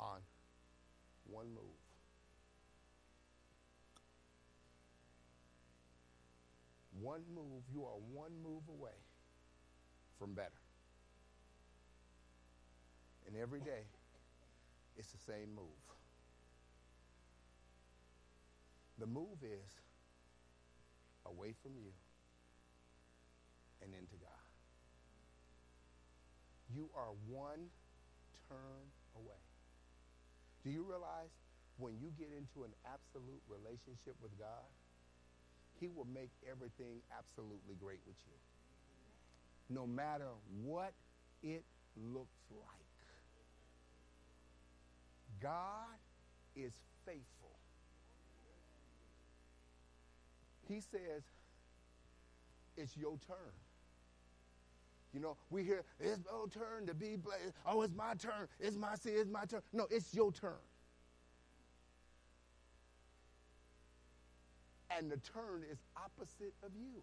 on 0.00 0.20
one 1.30 1.46
move. 1.54 1.78
One 7.00 7.22
move, 7.34 7.62
you 7.72 7.84
are 7.84 7.98
one 8.12 8.32
move 8.42 8.62
away 8.68 8.98
from 10.18 10.34
better. 10.34 10.50
And 13.26 13.36
every 13.36 13.60
day, 13.60 13.84
it's 14.96 15.12
the 15.12 15.32
same 15.32 15.54
move. 15.54 15.64
The 18.98 19.06
move 19.06 19.38
is 19.42 19.70
away 21.24 21.54
from 21.62 21.72
you 21.76 21.92
and 23.82 23.92
into 23.94 24.16
God. 24.20 24.28
You 26.74 26.90
are 26.94 27.12
one 27.28 27.70
turn. 28.48 28.89
Do 30.64 30.70
you 30.70 30.84
realize 30.84 31.30
when 31.78 31.94
you 32.00 32.12
get 32.18 32.28
into 32.36 32.64
an 32.64 32.72
absolute 32.84 33.40
relationship 33.48 34.14
with 34.22 34.36
God, 34.38 34.68
He 35.80 35.88
will 35.88 36.06
make 36.12 36.30
everything 36.48 37.00
absolutely 37.16 37.74
great 37.80 38.00
with 38.06 38.16
you. 38.26 38.36
No 39.74 39.86
matter 39.86 40.28
what 40.62 40.92
it 41.42 41.64
looks 41.96 42.40
like. 42.50 42.86
God 45.40 45.96
is 46.54 46.72
faithful 47.06 47.50
He 50.70 50.80
says, 50.80 51.26
it's 52.76 52.96
your 52.96 53.18
turn. 53.26 53.52
You 55.12 55.20
know, 55.20 55.36
we 55.50 55.64
hear, 55.64 55.82
it's 55.98 56.20
your 56.30 56.48
turn 56.48 56.86
to 56.86 56.94
be 56.94 57.16
blessed. 57.16 57.52
Oh, 57.66 57.82
it's 57.82 57.94
my 57.94 58.14
turn. 58.14 58.46
It's 58.60 58.76
my 58.76 58.94
sin. 58.94 59.14
It's 59.16 59.30
my 59.30 59.44
turn. 59.44 59.62
No, 59.72 59.86
it's 59.90 60.14
your 60.14 60.30
turn. 60.32 60.52
And 64.96 65.10
the 65.10 65.16
turn 65.16 65.64
is 65.70 65.78
opposite 65.96 66.54
of 66.62 66.70
you. 66.74 67.02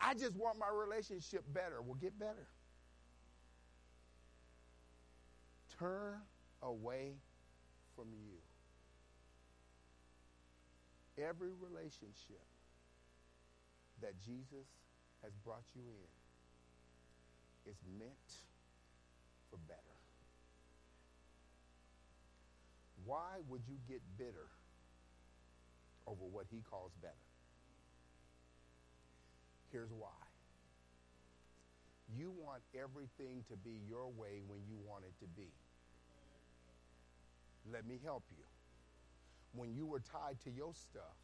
I 0.00 0.14
just 0.14 0.36
want 0.36 0.58
my 0.58 0.68
relationship 0.72 1.42
better. 1.52 1.82
Well, 1.82 1.96
get 2.00 2.16
better. 2.18 2.46
Turn 5.78 6.20
away 6.62 7.14
from 7.96 8.06
you 8.12 8.38
every 11.24 11.50
relationship 11.60 12.44
that 14.00 14.14
Jesus 14.24 14.68
has 15.22 15.32
brought 15.44 15.64
you 15.74 15.82
in 15.82 16.17
is 17.68 17.76
meant 17.98 18.30
for 19.50 19.58
better. 19.68 19.80
Why 23.04 23.40
would 23.48 23.62
you 23.68 23.76
get 23.88 24.00
bitter 24.18 24.48
over 26.06 26.24
what 26.24 26.46
he 26.50 26.62
calls 26.70 26.92
better? 27.00 27.14
Here's 29.72 29.92
why. 29.92 30.08
You 32.16 32.30
want 32.30 32.62
everything 32.74 33.44
to 33.50 33.56
be 33.56 33.80
your 33.88 34.08
way 34.08 34.40
when 34.46 34.60
you 34.68 34.76
want 34.86 35.04
it 35.04 35.12
to 35.20 35.26
be. 35.36 35.48
Let 37.70 37.86
me 37.86 38.00
help 38.02 38.24
you 38.30 38.44
when 39.52 39.74
you 39.74 39.86
were 39.86 40.00
tied 40.00 40.38
to 40.44 40.50
your 40.50 40.72
stuff, 40.74 41.16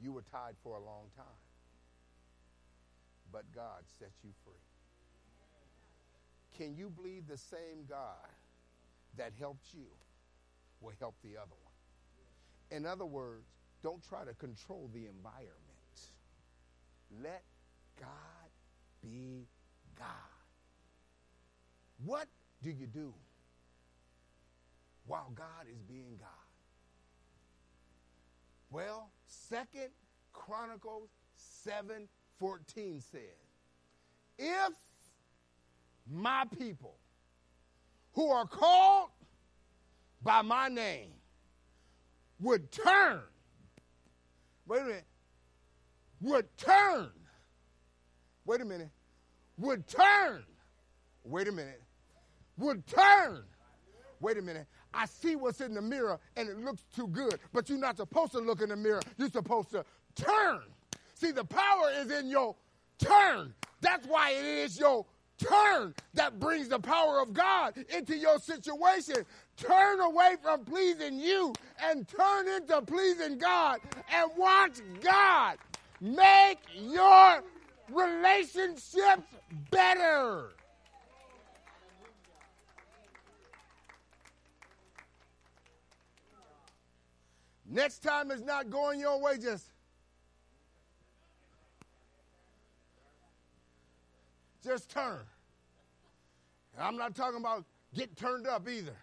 you 0.00 0.12
were 0.12 0.22
tied 0.22 0.54
for 0.62 0.76
a 0.76 0.80
long 0.80 1.06
time. 1.16 1.51
But 3.32 3.44
God 3.54 3.82
sets 3.98 4.18
you 4.22 4.30
free. 4.44 4.54
Can 6.56 6.76
you 6.76 6.90
believe 6.90 7.26
the 7.26 7.38
same 7.38 7.86
God 7.88 8.28
that 9.16 9.32
helped 9.38 9.72
you 9.72 9.86
will 10.80 10.92
help 11.00 11.14
the 11.24 11.38
other 11.38 11.56
one? 11.62 12.76
In 12.76 12.86
other 12.86 13.06
words, 13.06 13.48
don't 13.82 14.06
try 14.06 14.24
to 14.24 14.34
control 14.34 14.90
the 14.92 15.06
environment. 15.06 15.50
Let 17.22 17.42
God 17.98 18.08
be 19.02 19.46
God. 19.98 20.06
What 22.04 22.26
do 22.62 22.70
you 22.70 22.86
do 22.86 23.12
while 25.06 25.32
God 25.34 25.66
is 25.70 25.82
being 25.82 26.16
God? 26.18 26.28
Well, 28.70 29.10
Second 29.26 29.90
Chronicles 30.32 31.10
7 31.34 32.08
14 32.42 33.00
says, 33.12 33.20
If 34.36 34.72
my 36.10 36.42
people 36.58 36.96
who 38.14 38.30
are 38.30 38.48
called 38.48 39.10
by 40.24 40.42
my 40.42 40.66
name 40.66 41.12
would 42.40 42.72
turn, 42.72 43.20
wait 44.66 44.80
a 44.80 44.84
minute, 44.86 45.04
would 46.20 46.56
turn, 46.58 47.10
wait 48.44 48.60
a 48.60 48.64
minute, 48.64 48.90
would 49.56 49.86
turn, 49.86 50.42
wait 51.22 51.46
a 51.46 51.52
minute, 51.52 51.80
would 52.58 52.84
turn, 52.88 53.44
wait 54.18 54.36
a 54.36 54.42
minute, 54.42 54.66
I 54.92 55.06
see 55.06 55.36
what's 55.36 55.60
in 55.60 55.74
the 55.74 55.82
mirror 55.82 56.18
and 56.36 56.48
it 56.48 56.58
looks 56.58 56.82
too 56.92 57.06
good. 57.06 57.38
But 57.52 57.68
you're 57.68 57.78
not 57.78 57.98
supposed 57.98 58.32
to 58.32 58.40
look 58.40 58.62
in 58.62 58.70
the 58.70 58.76
mirror. 58.76 59.00
You're 59.16 59.30
supposed 59.30 59.70
to 59.70 59.84
turn. 60.16 60.62
See, 61.22 61.30
the 61.30 61.44
power 61.44 61.92
is 62.00 62.10
in 62.10 62.26
your 62.26 62.56
turn. 62.98 63.54
That's 63.80 64.04
why 64.08 64.30
it 64.30 64.44
is 64.44 64.76
your 64.76 65.06
turn 65.38 65.94
that 66.14 66.40
brings 66.40 66.68
the 66.68 66.80
power 66.80 67.20
of 67.20 67.32
God 67.32 67.74
into 67.96 68.16
your 68.16 68.40
situation. 68.40 69.24
Turn 69.56 70.00
away 70.00 70.34
from 70.42 70.64
pleasing 70.64 71.20
you 71.20 71.52
and 71.80 72.08
turn 72.08 72.48
into 72.48 72.82
pleasing 72.82 73.38
God 73.38 73.78
and 74.12 74.32
watch 74.36 74.80
God 75.00 75.58
make 76.00 76.58
your 76.74 77.44
relationships 77.92 79.22
better. 79.70 80.48
Next 87.70 88.00
time 88.00 88.32
it's 88.32 88.42
not 88.42 88.70
going 88.70 88.98
your 88.98 89.22
way, 89.22 89.38
just 89.38 89.71
just 94.62 94.90
turn. 94.90 95.20
And 96.74 96.84
I'm 96.84 96.96
not 96.96 97.14
talking 97.14 97.40
about 97.40 97.64
get 97.94 98.16
turned 98.16 98.46
up 98.46 98.68
either. 98.68 98.96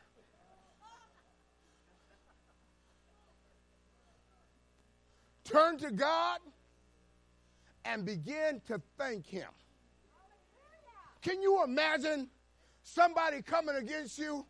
Turn 5.43 5.77
to 5.79 5.91
God 5.91 6.39
and 7.85 8.05
begin 8.05 8.61
to 8.67 8.79
thank 8.97 9.25
Him. 9.25 9.47
Can 11.21 11.41
you 11.41 11.63
imagine 11.63 12.29
somebody 12.83 13.41
coming 13.41 13.75
against 13.75 14.17
you 14.19 14.45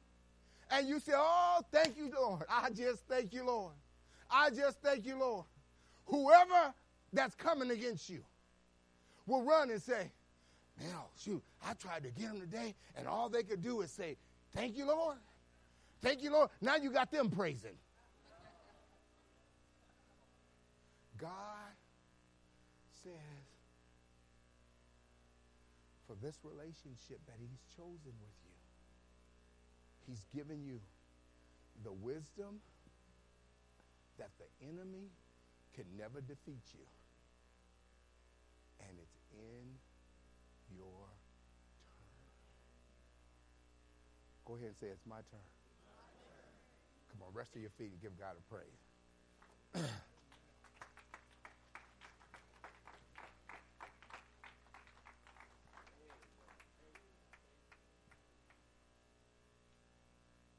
and 0.72 0.88
you 0.88 1.00
say, 1.00 1.14
Oh, 1.16 1.62
thank 1.72 1.98
you, 1.98 2.12
Lord. 2.16 2.44
I 2.50 2.70
just 2.70 3.08
thank 3.08 3.34
you, 3.34 3.46
Lord. 3.46 3.74
I 4.30 4.50
just 4.50 4.82
thank 4.82 5.06
you, 5.06 5.18
Lord. 5.18 5.46
Whoever 6.06 6.74
that's 7.14 7.36
coming 7.36 7.72
against 7.72 8.10
you 8.10 8.24
will 9.26 9.44
run 9.44 9.70
and 9.72 9.82
say, 9.82 10.12
Man, 10.80 10.90
oh, 10.96 11.08
shoot, 11.18 11.42
I 11.66 11.74
tried 11.74 12.04
to 12.04 12.10
get 12.10 12.30
them 12.30 12.40
today, 12.40 12.74
and 12.96 13.08
all 13.08 13.28
they 13.30 13.44
could 13.44 13.62
do 13.62 13.82
is 13.82 13.92
say, 13.92 14.16
Thank 14.56 14.78
you, 14.78 14.88
Lord. 14.88 15.18
Thank 16.02 16.24
you, 16.24 16.32
Lord. 16.32 16.50
Now 16.62 16.78
you 16.78 16.92
got 16.92 17.12
them 17.12 17.30
praising. 17.30 17.76
God 21.18 21.76
says, 23.04 23.12
for 26.08 26.16
this 26.26 26.38
relationship 26.44 27.20
that 27.28 27.36
He's 27.40 27.60
chosen 27.76 28.16
with 28.22 28.38
you, 28.46 28.56
He's 30.08 30.26
given 30.34 30.64
you 30.64 30.80
the 31.84 31.92
wisdom 31.92 32.62
that 34.18 34.30
the 34.40 34.68
enemy 34.68 35.12
can 35.76 35.86
never 35.98 36.22
defeat 36.22 36.64
you. 36.74 36.86
And 38.88 38.98
it's 38.98 39.20
in 39.34 39.78
your 40.76 41.08
turn. 41.98 42.24
Go 44.46 44.56
ahead 44.56 44.68
and 44.68 44.78
say, 44.78 44.88
It's 44.88 45.06
my 45.06 45.22
turn. 45.32 45.46
Come 47.12 47.22
on, 47.28 47.34
rest 47.34 47.56
of 47.56 47.62
your 47.62 47.72
feet 47.72 47.92
and 47.92 48.02
give 48.02 48.18
God 48.18 48.36
a 48.38 48.42
praise. 48.54 48.66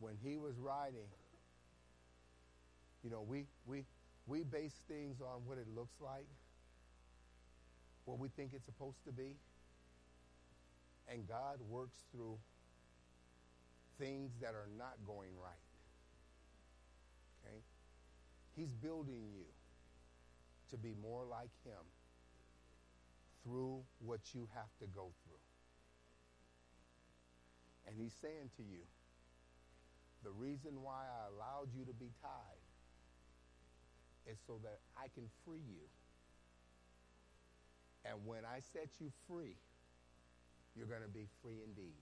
when 0.01 0.17
he 0.23 0.37
was 0.37 0.59
writing, 0.59 1.09
you 3.05 3.11
know, 3.11 3.23
we, 3.27 3.47
we, 3.67 3.85
we 4.27 4.43
base 4.43 4.75
things 4.89 5.21
on 5.21 5.43
what 5.47 5.57
it 5.59 5.67
looks 5.75 6.01
like, 6.01 6.27
what 8.05 8.19
we 8.19 8.29
think 8.29 8.51
it's 8.55 8.65
supposed 8.65 9.05
to 9.07 9.13
be. 9.13 9.37
And 11.13 11.27
God 11.27 11.59
works 11.69 11.99
through 12.13 12.39
things 13.99 14.31
that 14.41 14.55
are 14.55 14.69
not 14.79 14.95
going 15.07 15.31
right. 15.43 15.67
Okay? 17.45 17.59
He's 18.57 18.73
building 18.73 19.27
you 19.35 19.45
to 20.71 20.77
be 20.77 20.95
more 21.03 21.25
like 21.29 21.51
Him 21.65 21.83
through 23.45 23.83
what 23.99 24.21
you 24.35 24.49
have 24.55 24.71
to 24.79 24.87
go 24.95 25.11
through. 25.25 25.45
And 27.87 27.97
He's 27.97 28.15
saying 28.23 28.51
to 28.57 28.63
you, 28.63 28.87
the 30.23 30.31
reason 30.31 30.83
why 30.83 31.05
I 31.09 31.35
allowed 31.35 31.69
you 31.77 31.85
to 31.87 31.95
be 31.95 32.11
tied 32.23 32.61
is 34.31 34.39
so 34.47 34.61
that 34.63 34.79
I 34.97 35.09
can 35.15 35.25
free 35.45 35.65
you. 35.67 35.89
And 38.05 38.19
when 38.27 38.45
I 38.45 38.61
set 38.73 38.89
you 39.01 39.11
free, 39.27 39.57
you're 40.81 40.89
going 40.89 41.03
to 41.03 41.13
be 41.13 41.29
free 41.43 41.61
indeed. 41.63 41.93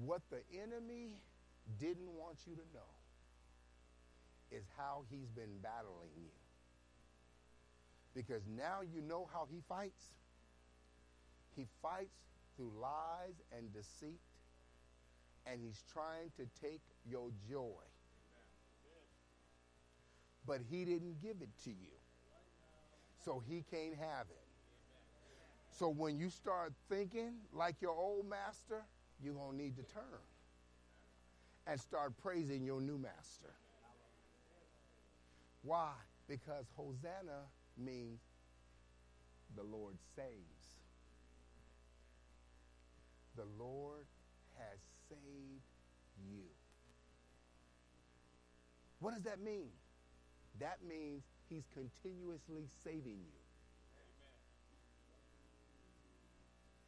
What 0.00 0.22
the 0.30 0.40
enemy 0.56 1.20
didn't 1.78 2.08
want 2.16 2.38
you 2.46 2.54
to 2.54 2.64
know 2.72 2.88
is 4.50 4.64
how 4.78 5.04
he's 5.10 5.28
been 5.28 5.60
battling 5.62 6.08
you. 6.16 6.32
Because 8.14 8.40
now 8.56 8.80
you 8.80 9.02
know 9.02 9.28
how 9.30 9.46
he 9.50 9.60
fights. 9.68 10.06
He 11.54 11.66
fights 11.82 12.16
through 12.56 12.72
lies 12.80 13.34
and 13.54 13.70
deceit, 13.74 14.20
and 15.46 15.60
he's 15.62 15.82
trying 15.92 16.30
to 16.38 16.46
take 16.66 16.80
your 17.06 17.28
joy. 17.50 17.84
But 20.46 20.60
he 20.70 20.86
didn't 20.86 21.20
give 21.20 21.36
it 21.42 21.50
to 21.64 21.70
you. 21.70 21.92
So 23.22 23.42
he 23.46 23.64
can't 23.70 23.96
have 23.96 24.26
it. 24.30 24.43
So 25.78 25.88
when 25.88 26.18
you 26.18 26.30
start 26.30 26.72
thinking 26.88 27.32
like 27.52 27.76
your 27.80 27.96
old 27.96 28.28
master, 28.28 28.82
you're 29.22 29.34
going 29.34 29.58
to 29.58 29.62
need 29.64 29.76
to 29.76 29.82
turn 29.82 30.22
and 31.66 31.80
start 31.80 32.12
praising 32.22 32.64
your 32.64 32.80
new 32.80 32.96
master. 32.96 33.52
Why? 35.62 35.90
Because 36.28 36.66
Hosanna 36.76 37.48
means 37.76 38.20
the 39.56 39.64
Lord 39.64 39.94
saves. 40.14 40.28
The 43.36 43.46
Lord 43.58 44.06
has 44.58 44.78
saved 45.08 45.62
you. 46.30 46.44
What 49.00 49.14
does 49.14 49.24
that 49.24 49.40
mean? 49.40 49.70
That 50.60 50.78
means 50.88 51.24
he's 51.48 51.64
continuously 51.74 52.68
saving 52.84 53.18
you. 53.24 53.43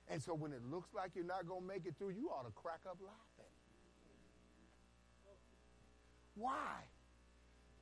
And 0.08 0.22
so 0.22 0.34
when 0.34 0.52
it 0.52 0.62
looks 0.70 0.94
like 0.94 1.10
you're 1.14 1.24
not 1.24 1.48
going 1.48 1.62
to 1.62 1.66
make 1.66 1.84
it 1.84 1.94
through, 1.98 2.10
you 2.10 2.30
ought 2.30 2.46
to 2.46 2.52
crack 2.52 2.80
up 2.88 2.98
laughing. 3.00 3.52
Why? 6.36 6.84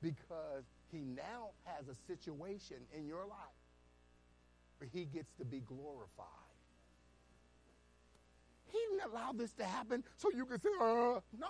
Because 0.00 0.64
he 0.90 1.00
now 1.00 1.50
has 1.64 1.88
a 1.88 1.94
situation 2.06 2.76
in 2.96 3.06
your 3.06 3.26
life 3.26 3.60
where 4.78 4.88
he 4.92 5.04
gets 5.04 5.32
to 5.38 5.44
be 5.44 5.60
glorified. 5.60 6.28
He 8.66 8.78
didn't 8.90 9.12
allow 9.12 9.32
this 9.32 9.52
to 9.54 9.64
happen 9.64 10.02
so 10.16 10.30
you 10.34 10.46
can 10.46 10.60
say, 10.60 10.68
uh, 10.80 11.20
no. 11.38 11.48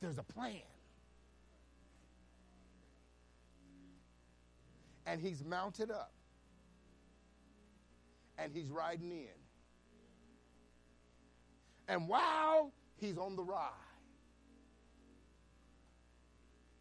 There's 0.00 0.18
a 0.18 0.22
plan. 0.22 0.60
And 5.06 5.20
he's 5.20 5.44
mounted 5.44 5.90
up 5.90 6.12
and 8.38 8.52
he's 8.52 8.70
riding 8.70 9.10
in. 9.10 9.28
And 11.88 12.08
while 12.08 12.72
he's 12.96 13.18
on 13.18 13.36
the 13.36 13.42
ride, 13.42 13.70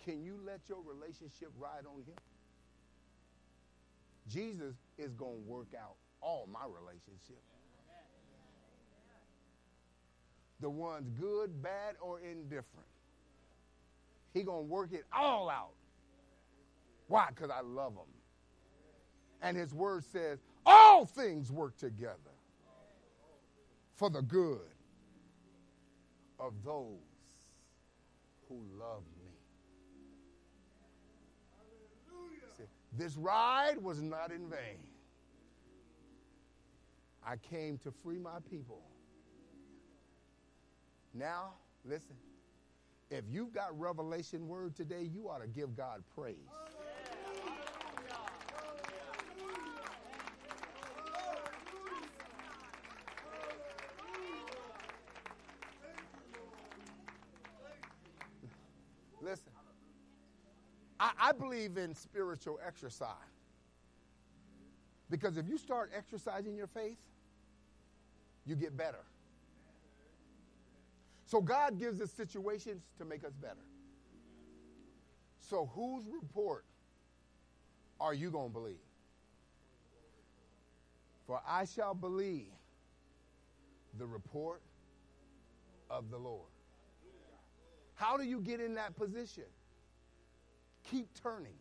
can 0.06 0.24
you 0.24 0.40
let 0.46 0.62
your 0.68 0.80
relationship 0.82 1.50
ride 1.60 1.86
on 1.86 2.04
him? 2.04 2.18
Jesus 4.30 4.76
is 4.98 5.14
going 5.14 5.44
to 5.44 5.50
work 5.50 5.68
out 5.78 5.96
all 6.22 6.48
my 6.52 6.66
relationships. 6.66 7.44
The 10.62 10.70
ones 10.70 11.10
good, 11.20 11.62
bad, 11.62 11.96
or 12.00 12.20
indifferent. 12.20 12.88
He 14.34 14.44
going 14.44 14.66
to 14.66 14.72
work 14.72 14.94
it 14.94 15.04
all 15.12 15.50
out. 15.50 15.74
Why? 17.08 17.28
Because 17.30 17.50
I 17.50 17.62
love 17.62 17.94
him. 17.94 18.08
And 19.42 19.58
his 19.58 19.74
word 19.74 20.06
says, 20.06 20.40
all 20.66 21.06
things 21.06 21.52
work 21.52 21.78
together 21.78 22.18
for 23.96 24.10
the 24.10 24.22
good 24.22 24.60
of 26.40 26.54
those 26.64 27.00
who 28.50 28.56
love 28.80 29.04
me. 29.20 29.32
See, 32.58 32.64
this 32.98 33.16
ride 33.18 33.78
was 33.82 34.02
not 34.02 34.32
in 34.32 34.50
vain. 34.50 34.80
I 37.26 37.38
came 37.38 37.78
to 37.80 37.92
free 38.04 38.20
my 38.20 38.40
people. 38.50 38.82
Now, 41.14 41.54
listen, 41.86 42.16
if 43.10 43.24
you've 43.30 43.54
got 43.54 43.80
revelation 43.80 44.48
word 44.48 44.76
today, 44.76 45.10
you 45.14 45.30
ought 45.30 45.42
to 45.42 45.48
give 45.48 45.78
God 45.78 46.04
praise. 46.16 46.36
I, 61.04 61.12
I 61.20 61.32
believe 61.34 61.76
in 61.78 61.94
spiritual 61.94 62.60
exercise. 62.66 63.10
Because 65.10 65.36
if 65.36 65.50
you 65.50 65.58
start 65.58 65.92
exercising 65.96 66.56
your 66.56 66.68
faith, 66.68 66.98
you 68.46 68.56
get 68.56 68.78
better. 68.78 69.04
So 71.26 71.42
God 71.42 71.78
gives 71.78 72.00
us 72.00 72.10
situations 72.10 72.84
to 73.00 73.06
make 73.06 73.26
us 73.26 73.34
better. 73.34 73.66
So 75.42 75.70
whose 75.76 76.06
report 76.08 76.64
are 78.00 78.14
you 78.14 78.32
going 78.32 78.48
to 78.48 78.54
believe? 78.54 78.76
For 81.28 81.42
I 81.46 81.66
shall 81.66 81.94
believe 81.94 82.48
the 84.00 84.06
report 84.06 84.62
of 85.90 86.10
the 86.12 86.18
Lord. 86.18 86.48
How 87.96 88.16
do 88.16 88.24
you 88.24 88.40
get 88.40 88.62
in 88.62 88.76
that 88.76 88.96
position? 88.96 89.44
Keep 90.90 91.08
turning. 91.22 91.56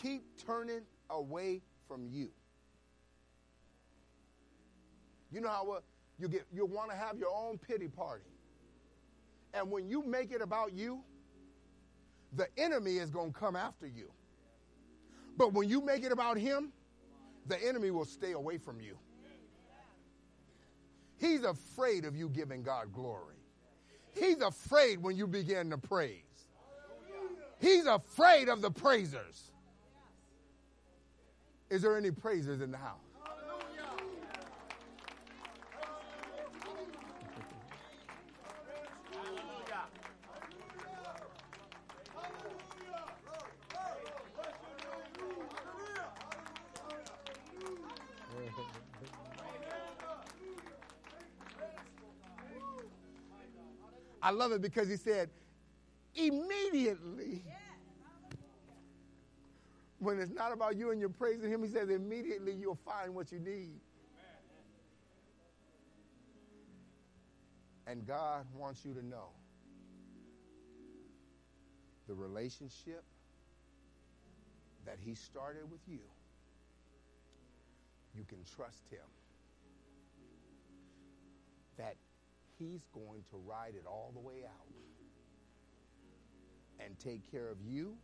Keep 0.00 0.22
turning 0.46 0.82
away 1.10 1.62
from 1.86 2.06
you. 2.06 2.30
You 5.30 5.40
know 5.40 5.48
how 5.48 5.70
uh, 5.70 5.80
you 6.18 6.28
get 6.28 6.46
you 6.52 6.64
want 6.64 6.90
to 6.90 6.96
have 6.96 7.18
your 7.18 7.34
own 7.34 7.58
pity 7.58 7.88
party. 7.88 8.24
And 9.54 9.70
when 9.70 9.88
you 9.88 10.02
make 10.02 10.30
it 10.30 10.42
about 10.42 10.72
you, 10.72 11.00
the 12.34 12.46
enemy 12.56 12.98
is 12.98 13.10
going 13.10 13.32
to 13.32 13.38
come 13.38 13.56
after 13.56 13.86
you. 13.86 14.10
But 15.36 15.52
when 15.52 15.68
you 15.68 15.80
make 15.80 16.04
it 16.04 16.12
about 16.12 16.36
him, 16.36 16.72
the 17.46 17.62
enemy 17.66 17.90
will 17.90 18.04
stay 18.04 18.32
away 18.32 18.58
from 18.58 18.80
you. 18.80 18.98
He's 21.18 21.42
afraid 21.42 22.04
of 22.04 22.14
you 22.14 22.28
giving 22.28 22.62
God 22.62 22.92
glory. 22.92 23.36
He's 24.14 24.40
afraid 24.40 25.02
when 25.02 25.16
you 25.16 25.26
begin 25.26 25.70
to 25.70 25.78
praise. 25.78 26.27
He's 27.60 27.86
afraid 27.86 28.48
of 28.48 28.62
the 28.62 28.70
praisers. 28.70 29.50
Is 31.70 31.82
there 31.82 31.96
any 31.96 32.10
praisers 32.10 32.60
in 32.60 32.70
the 32.70 32.78
house? 32.78 32.98
I 54.20 54.30
love 54.30 54.52
it 54.52 54.60
because 54.60 54.88
he 54.88 54.96
said, 54.96 55.30
immediately. 56.14 57.42
When 59.98 60.20
it's 60.20 60.32
not 60.32 60.52
about 60.52 60.76
you 60.76 60.90
and 60.90 61.00
you're 61.00 61.08
praising 61.08 61.50
him, 61.50 61.62
he 61.62 61.70
says, 61.70 61.88
immediately 61.90 62.52
you'll 62.52 62.78
find 62.84 63.14
what 63.14 63.32
you 63.32 63.40
need. 63.40 63.80
And 67.86 68.06
God 68.06 68.44
wants 68.54 68.84
you 68.84 68.92
to 68.94 69.04
know 69.04 69.30
the 72.06 72.14
relationship 72.14 73.02
that 74.86 74.98
he 75.04 75.14
started 75.14 75.70
with 75.70 75.80
you, 75.86 76.00
you 78.14 78.24
can 78.24 78.38
trust 78.56 78.82
him. 78.90 79.04
That 81.76 81.96
he's 82.58 82.80
going 82.92 83.22
to 83.30 83.36
ride 83.46 83.74
it 83.74 83.84
all 83.86 84.10
the 84.14 84.20
way 84.20 84.44
out 84.44 84.67
and 86.84 86.98
take 86.98 87.30
care 87.30 87.48
of 87.48 87.58
you 87.62 87.96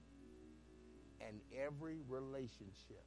and 1.21 1.41
every 1.57 2.01
relationship 2.09 3.05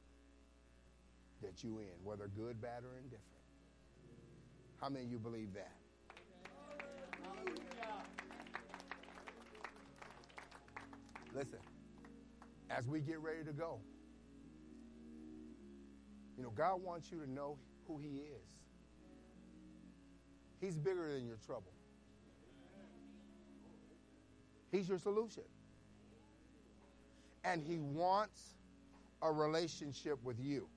that 1.42 1.62
you 1.62 1.78
in, 1.78 2.04
whether 2.04 2.28
good, 2.28 2.60
bad, 2.60 2.82
or 2.82 2.96
indifferent. 2.96 3.22
How 4.80 4.88
many 4.88 5.04
of 5.04 5.10
you 5.10 5.18
believe 5.18 5.54
that? 5.54 5.72
Listen, 11.34 11.58
as 12.70 12.86
we 12.86 13.00
get 13.00 13.20
ready 13.20 13.44
to 13.44 13.52
go, 13.52 13.78
you 16.36 16.42
know, 16.42 16.50
God 16.50 16.82
wants 16.82 17.10
you 17.12 17.18
to 17.20 17.30
know 17.30 17.58
who 17.86 17.98
He 17.98 18.18
is. 18.18 18.48
He's 20.60 20.76
bigger 20.76 21.12
than 21.12 21.26
your 21.26 21.38
trouble. 21.44 21.72
He's 24.70 24.88
your 24.88 24.98
solution. 24.98 25.44
And 27.44 27.62
He 27.62 27.78
wants 27.78 28.54
a 29.22 29.30
relationship 29.32 30.22
with 30.22 30.38
you. 30.38 30.68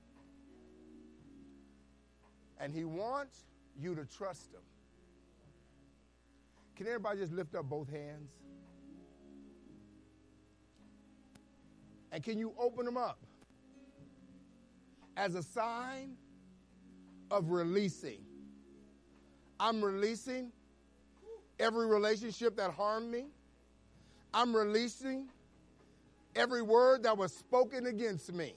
And 2.60 2.74
He 2.74 2.84
wants 2.84 3.46
you 3.80 3.96
to 3.96 4.06
trust 4.06 4.54
Him. 4.54 4.62
Can 6.76 6.88
everybody 6.88 7.20
just 7.20 7.34
lift 7.34 7.56
up 7.56 7.66
both 7.66 7.90
hands? 7.92 8.32
And 12.12 12.24
can 12.24 12.38
you 12.38 12.54
open 12.60 12.86
them 12.86 12.98
up 12.98 13.20
as 15.16 15.36
a 15.36 15.44
sign 15.44 16.16
of 17.30 17.52
releasing? 17.52 18.20
I'm 19.60 19.82
releasing 19.84 20.52
every 21.60 21.86
relationship 21.86 22.58
that 22.58 22.72
harmed 22.72 23.12
me. 23.12 23.28
I'm 24.34 24.56
releasing 24.56 25.30
every 26.36 26.62
word 26.62 27.04
that 27.04 27.18
was 27.18 27.34
spoken 27.34 27.86
against 27.88 28.34
me. 28.34 28.54